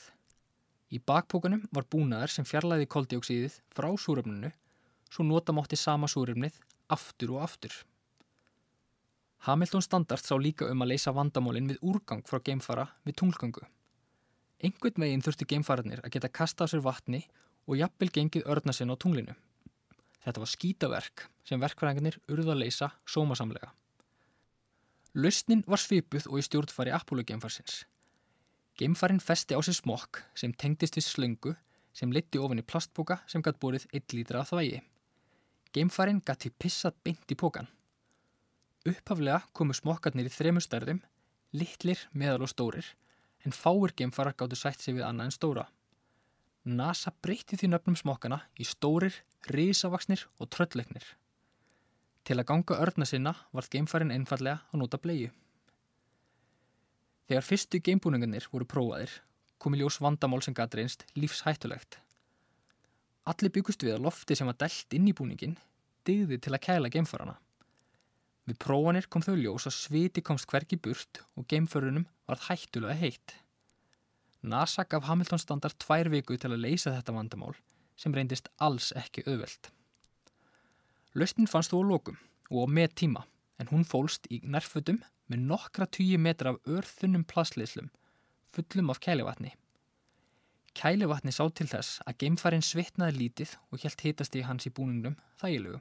Í 0.94 1.02
bakpókanum 1.02 1.66
var 1.74 1.88
búnaðar 1.90 2.32
sem 2.32 2.46
fjarlæði 2.46 2.88
koldioksíðið 2.92 3.60
frá 3.76 3.90
súrumninu 3.98 4.52
svo 5.10 5.26
nota 5.26 5.54
mátti 5.56 5.78
sama 5.80 6.08
súrumnið 6.12 6.58
aftur 6.92 7.36
og 7.36 7.46
aftur. 7.46 7.74
Hamilton 9.46 9.82
Standard 9.86 10.26
sá 10.26 10.34
líka 10.42 10.68
um 10.72 10.82
að 10.82 10.94
leysa 10.94 11.14
vandamálinn 11.14 11.70
við 11.70 11.82
úrgang 11.86 12.24
frá 12.26 12.40
geimfara 12.42 12.88
við 13.06 13.18
tunglgangu. 13.22 13.66
Engveit 14.66 14.98
meginn 15.02 15.22
þurfti 15.26 15.46
geimfararnir 15.52 16.02
að 16.02 16.16
geta 16.16 16.32
kasta 16.34 16.66
á 16.66 16.72
sér 16.72 16.82
vatni 16.86 17.26
og 17.70 17.78
jafnvel 17.78 18.10
gengið 18.14 18.48
örna 18.50 18.74
sinn 18.74 18.94
á 18.94 18.96
tunglinu. 18.98 19.36
Þetta 20.26 20.42
var 20.42 20.50
skýtaverk 20.50 21.26
sem 21.46 21.62
verkfræðingarnir 21.62 22.18
urða 22.34 22.56
að 22.56 22.64
leysa 22.64 22.90
sómasamlega. 23.06 23.70
Lausnin 25.16 25.62
var 25.68 25.80
svipuð 25.80 26.26
og 26.32 26.42
í 26.42 26.46
stjórnfari 26.46 26.92
Apollo 26.96 27.24
geimfarsins. 27.30 27.84
Geimfarin 28.76 29.22
festi 29.24 29.56
á 29.56 29.60
sér 29.64 29.78
smokk 29.78 30.20
sem 30.36 30.52
tengdist 30.52 30.98
við 30.98 31.06
slöngu 31.08 31.54
sem 31.96 32.12
liti 32.12 32.42
ofin 32.44 32.60
í 32.60 32.66
plastboka 32.68 33.22
sem 33.32 33.44
gætt 33.44 33.62
borið 33.62 33.86
1 33.96 34.16
lítra 34.18 34.42
að 34.42 34.50
þvægi. 34.50 34.82
Geimfarin 35.72 36.20
gætt 36.20 36.44
því 36.44 36.52
pissað 36.60 36.98
beint 37.08 37.32
í 37.32 37.38
pokan. 37.40 37.70
Upphaflega 38.86 39.40
komu 39.56 39.74
smokkarnir 39.74 40.28
í 40.28 40.34
þremur 40.34 40.66
stærðum, 40.66 41.00
litlir, 41.56 42.04
meðal 42.12 42.44
og 42.46 42.52
stórir, 42.52 42.90
en 43.48 43.56
fáir 43.56 43.96
geimfarar 43.96 44.36
gáttu 44.36 44.60
sætt 44.60 44.84
sig 44.84 44.98
við 44.98 45.08
annað 45.08 45.32
en 45.32 45.36
stóra. 45.38 45.66
NASA 46.66 47.14
breytti 47.24 47.56
því 47.56 47.72
nöfnum 47.72 47.96
smokkana 47.96 48.42
í 48.60 48.68
stórir, 48.68 49.16
risavaksnir 49.48 50.28
og 50.42 50.52
tröllleiknir. 50.52 51.08
Til 52.26 52.40
að 52.42 52.48
ganga 52.52 52.82
örna 52.82 53.08
sinna 53.08 53.36
varð 53.56 53.72
geimfarin 53.72 54.12
einfallega 54.12 54.66
að 54.74 54.84
nota 54.84 55.00
bleiu. 55.00 55.32
Þegar 57.26 57.46
fyrstu 57.46 57.82
geimbúningarnir 57.82 58.46
voru 58.52 58.68
prófaðir, 58.70 59.14
komi 59.58 59.80
ljós 59.80 59.98
vandamál 60.04 60.44
sem 60.46 60.54
gæti 60.54 60.78
reynst 60.78 61.08
lífshættulegt. 61.18 61.98
Allir 63.26 63.54
byggust 63.54 63.82
við 63.82 63.96
að 63.96 64.06
lofti 64.06 64.38
sem 64.38 64.46
var 64.46 64.60
dælt 64.62 64.94
inn 64.94 65.08
í 65.10 65.16
búningin 65.18 65.56
digði 66.06 66.38
til 66.38 66.54
að 66.54 66.64
kæla 66.68 66.92
geimfarana. 66.94 67.40
Við 68.46 68.60
prófanir 68.62 69.08
kom 69.10 69.24
þau 69.26 69.34
ljós 69.40 69.66
að 69.66 69.74
sviti 69.80 70.22
komst 70.22 70.46
hverki 70.52 70.78
burt 70.78 71.24
og 71.34 71.48
geimförunum 71.50 72.06
varð 72.30 72.46
hættulega 72.46 72.98
heitt. 73.00 73.34
NASA 74.46 74.86
gaf 74.86 75.08
Hamilton 75.10 75.42
standard 75.42 75.80
tvær 75.82 76.12
viku 76.14 76.38
til 76.38 76.52
að 76.54 76.62
leysa 76.62 76.94
þetta 76.94 77.16
vandamál 77.16 77.56
sem 77.98 78.14
reyndist 78.14 78.52
alls 78.62 78.92
ekki 78.94 79.24
auðvelt. 79.26 79.72
Lausnin 81.18 81.50
fannst 81.50 81.74
þú 81.74 81.82
á 81.82 81.90
lókum 81.90 82.22
og 82.52 82.70
á 82.70 82.74
með 82.78 82.94
tíma 83.02 83.26
en 83.58 83.72
hún 83.72 83.88
fólst 83.88 84.30
í 84.30 84.44
nærfötum 84.44 85.02
með 85.32 85.46
nokkra 85.52 85.88
tíu 85.88 86.18
metra 86.22 86.54
af 86.54 86.62
örþunnum 86.70 87.26
plassleyslum 87.30 87.90
fullum 88.56 88.90
af 88.90 89.00
kælivatni. 89.00 89.52
Kælivatni 90.76 91.32
sá 91.32 91.44
til 91.56 91.68
þess 91.72 92.00
að 92.08 92.18
geimfarin 92.24 92.64
svitnaði 92.66 93.20
lítið 93.20 93.56
og 93.72 93.84
helt 93.84 94.02
hitast 94.06 94.36
í 94.36 94.44
hans 94.48 94.68
í 94.68 94.72
búningnum 94.76 95.18
þægilegu. 95.42 95.80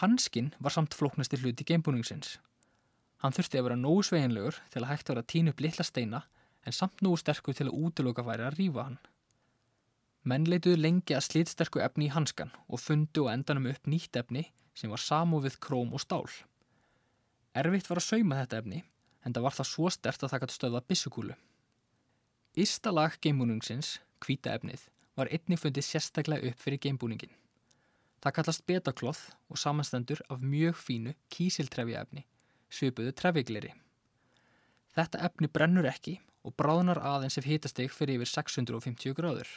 Hanskinn 0.00 0.54
var 0.58 0.74
samt 0.74 0.96
flóknasti 0.98 1.38
hluti 1.40 1.66
geimbúningsins. 1.68 2.38
Hann 3.22 3.36
þurfti 3.36 3.60
að 3.60 3.66
vera 3.68 3.80
nógu 3.80 4.06
sveginlegur 4.08 4.56
til 4.72 4.82
að 4.82 4.90
hægt 4.90 5.10
vera 5.12 5.22
að 5.22 5.30
tína 5.32 5.52
upp 5.52 5.60
litla 5.64 5.84
steina 5.86 6.22
en 6.64 6.76
samt 6.76 7.04
nógu 7.04 7.20
sterkur 7.20 7.56
til 7.56 7.68
að 7.68 7.76
útlöka 7.86 8.24
væri 8.26 8.48
að 8.48 8.58
rýfa 8.58 8.88
hann. 8.88 8.98
Menn 10.24 10.48
leituðu 10.48 10.80
lengi 10.80 11.14
að 11.14 11.26
slítsterku 11.28 11.82
efni 11.84 12.08
í 12.08 12.12
hanskan 12.12 12.52
og 12.66 12.80
fundu 12.80 13.26
og 13.26 13.32
endanum 13.34 13.68
upp 13.70 13.86
nýtt 13.86 14.16
efni 14.16 14.48
sem 14.74 14.90
var 14.90 15.00
samofið 15.00 15.60
króm 15.60 15.92
og 15.92 16.02
stál. 16.02 16.26
Erfitt 17.54 17.88
var 17.90 18.00
að 18.00 18.08
sauma 18.08 18.40
þetta 18.42 18.60
efni 18.62 18.82
en 19.24 19.34
það 19.34 19.46
var 19.46 19.56
það 19.58 19.70
svo 19.70 19.92
stert 19.94 20.24
að 20.24 20.32
það 20.32 20.44
gæti 20.44 20.56
stöða 20.58 20.82
bissukúlu. 20.88 21.36
Ísta 22.58 22.92
lag 22.94 23.16
geimbúningsins, 23.22 23.98
kvíta 24.22 24.52
efnið, 24.54 24.88
var 25.14 25.30
einnig 25.30 25.60
fundið 25.62 25.86
sérstaklega 25.86 26.50
upp 26.50 26.60
fyrir 26.60 26.82
geimbúningin. 26.82 27.32
Það 28.22 28.36
kallast 28.38 28.66
betaklóð 28.66 29.20
og 29.50 29.60
samanstendur 29.60 30.22
af 30.32 30.42
mjög 30.42 30.78
fínu 30.80 31.14
kísiltrefjaefni 31.30 32.24
svipuðu 32.74 33.12
trefigleri. 33.16 33.72
Þetta 34.94 35.22
efni 35.28 35.50
brennur 35.50 35.88
ekki 35.90 36.18
og 36.44 36.54
bráðnar 36.58 37.00
aðeins 37.02 37.38
ef 37.40 37.46
hitastig 37.48 37.92
fyrir 37.92 38.20
yfir 38.20 38.30
650 38.30 39.16
gráður. 39.18 39.48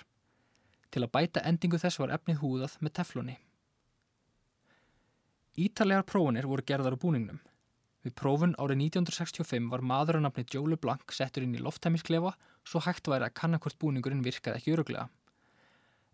Til 0.92 1.04
að 1.04 1.14
bæta 1.14 1.44
endingu 1.46 1.80
þess 1.82 2.00
var 2.02 2.14
efnið 2.16 2.42
húðað 2.42 2.78
með 2.82 2.96
tefloni. 3.00 3.38
Ítarlegar 5.58 6.06
prófunir 6.08 6.48
voru 6.48 6.64
gerðar 6.66 6.96
á 6.96 7.02
búningnum. 7.02 7.40
Við 8.08 8.14
prófun 8.16 8.54
árið 8.56 8.86
1965 8.86 9.66
var 9.68 9.82
maður 9.84 10.22
á 10.24 10.24
nafni 10.24 10.46
Joe 10.48 10.70
LeBlanc 10.72 11.12
settur 11.12 11.44
inn 11.44 11.58
í 11.58 11.60
lofthæmisklefa 11.60 12.30
svo 12.64 12.80
hægt 12.86 13.10
væri 13.12 13.26
að 13.28 13.34
kanna 13.36 13.58
hvort 13.60 13.76
búningurinn 13.82 14.22
virkaði 14.24 14.62
ekki 14.62 14.76
öruglega. 14.78 15.10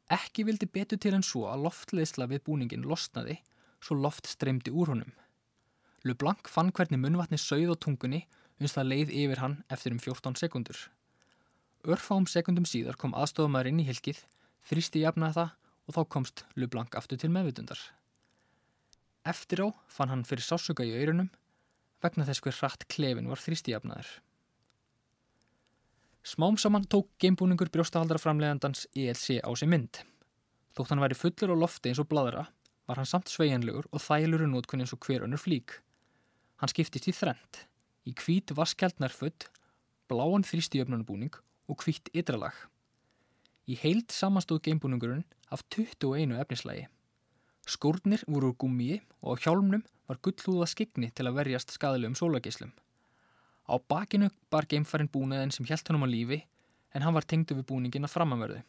Ekki 0.10 0.48
vildi 0.48 0.66
betur 0.74 0.98
til 0.98 1.12
en 1.14 1.26
svo 1.28 1.44
að 1.52 1.68
loftleðsla 1.68 2.26
við 2.32 2.42
búningin 2.48 2.88
losnaði 2.90 3.36
svo 3.78 4.00
loft 4.00 4.26
streymdi 4.32 4.74
úr 4.74 4.90
honum. 4.90 5.12
LeBlanc 6.02 6.50
fann 6.50 6.74
hvernig 6.74 6.98
munvatni 7.04 7.38
sögð 7.38 7.76
á 7.78 7.82
tungunni 7.86 8.24
uns 8.58 8.74
það 8.74 8.90
leið 8.90 9.14
yfir 9.20 9.44
hann 9.44 9.60
eftir 9.70 9.94
um 9.94 10.02
14 10.02 10.42
sekundur. 10.42 10.82
Örfám 11.86 12.26
sekundum 12.26 12.66
síðar 12.66 12.98
kom 12.98 13.14
aðstofamæður 13.14 13.70
inn 13.70 13.84
í 13.86 13.88
hilkið, 13.92 14.18
þrýsti 14.66 15.06
jafnaði 15.06 15.38
það 15.44 15.54
og 15.86 16.00
þá 16.00 16.02
komst 16.18 16.46
LeBlanc 16.58 16.98
aftur 16.98 17.22
til 17.22 17.30
meðvitundar. 17.38 17.78
Eftir 19.30 19.62
á 19.62 19.70
fann 19.94 20.10
hann 20.10 20.26
fyrir 20.26 20.50
sásuga 20.50 20.90
í 20.90 20.98
aurunum 20.98 21.30
vegna 22.04 22.28
þess 22.28 22.44
hver 22.44 22.60
hratt 22.60 22.86
klefin 22.92 23.30
var 23.32 23.42
þrýstijafnaður. 23.42 24.10
Smám 26.24 26.56
saman 26.56 26.86
tók 26.88 27.10
geimbúningur 27.20 27.72
brjóstahaldara 27.72 28.22
framleiðandans 28.22 28.86
ELC 28.96 29.42
á 29.44 29.52
sig 29.60 29.68
mynd. 29.68 30.00
Þótt 30.72 30.94
hann 30.94 31.04
væri 31.04 31.18
fullur 31.20 31.52
á 31.52 31.56
lofti 31.60 31.92
eins 31.92 32.00
og 32.00 32.08
bladra 32.12 32.46
var 32.88 33.00
hann 33.00 33.10
samt 33.10 33.32
sveianlegur 33.32 33.90
og 33.92 34.04
þælur 34.04 34.46
í 34.46 34.48
nótkunni 34.52 34.86
eins 34.86 34.96
og 34.96 35.04
hver 35.04 35.26
önnur 35.28 35.42
flík. 35.42 35.80
Hann 36.64 36.72
skiptist 36.72 37.10
í 37.12 37.16
þrend, 37.16 37.60
í 38.08 38.16
hvít 38.16 38.56
vaskjaldnarfutt, 38.56 39.50
bláan 40.08 40.48
þrýstijafnunubúning 40.48 41.36
og 41.68 41.84
hvít 41.84 42.12
ytralag. 42.16 42.56
Í 43.68 43.76
heild 43.80 44.12
samanstóð 44.12 44.64
geimbúningurinn 44.68 45.28
af 45.52 45.64
21 45.76 46.40
efnislægi. 46.40 46.88
Skórnir 47.64 48.24
voru 48.28 48.52
úr 48.52 48.58
gummiði 48.60 49.02
og 49.24 49.40
á 49.40 49.42
hjálmnum 49.44 49.84
var 50.08 50.20
gullhúða 50.26 50.68
skigni 50.70 51.10
til 51.16 51.28
að 51.30 51.38
verjast 51.40 51.74
skadalegum 51.76 52.16
sólagislum. 52.20 52.74
Á 53.64 53.80
bakinu 53.80 54.30
bar 54.52 54.68
geimfærin 54.68 55.12
búnaðin 55.12 55.54
sem 55.56 55.66
hjælt 55.66 55.88
honum 55.88 56.06
á 56.06 56.10
lífi 56.12 56.44
en 56.94 57.06
hann 57.06 57.16
var 57.16 57.28
tengdu 57.28 57.56
við 57.56 57.68
búningin 57.72 58.08
að 58.08 58.16
framanverðu. 58.16 58.62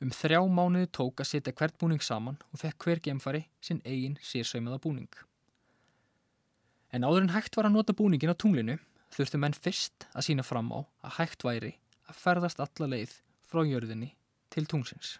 Um 0.00 0.12
þrjá 0.12 0.40
mánuði 0.48 0.88
tók 0.92 1.20
að 1.20 1.30
setja 1.30 1.54
hvert 1.56 1.76
búning 1.80 2.02
saman 2.04 2.36
og 2.52 2.60
fekk 2.60 2.84
hver 2.84 3.00
geimfæri 3.04 3.46
sinn 3.64 3.80
eigin 3.84 4.18
sérsaumiða 4.20 4.80
búning. 4.84 5.12
En 6.92 7.04
áður 7.04 7.26
en 7.26 7.34
hægt 7.34 7.56
var 7.56 7.68
að 7.68 7.76
nota 7.76 7.96
búningin 7.96 8.32
á 8.32 8.36
tunglinu 8.36 8.78
þurftu 9.12 9.40
menn 9.40 9.56
fyrst 9.56 10.08
að 10.12 10.28
sína 10.28 10.44
fram 10.44 10.72
á 10.72 10.84
að 11.04 11.16
hægt 11.20 11.44
væri 11.44 11.76
að 12.08 12.20
ferðast 12.22 12.60
alla 12.62 12.90
leið 12.92 13.16
frá 13.48 13.64
jörðinni 13.64 14.12
til 14.52 14.66
tungsins. 14.68 15.16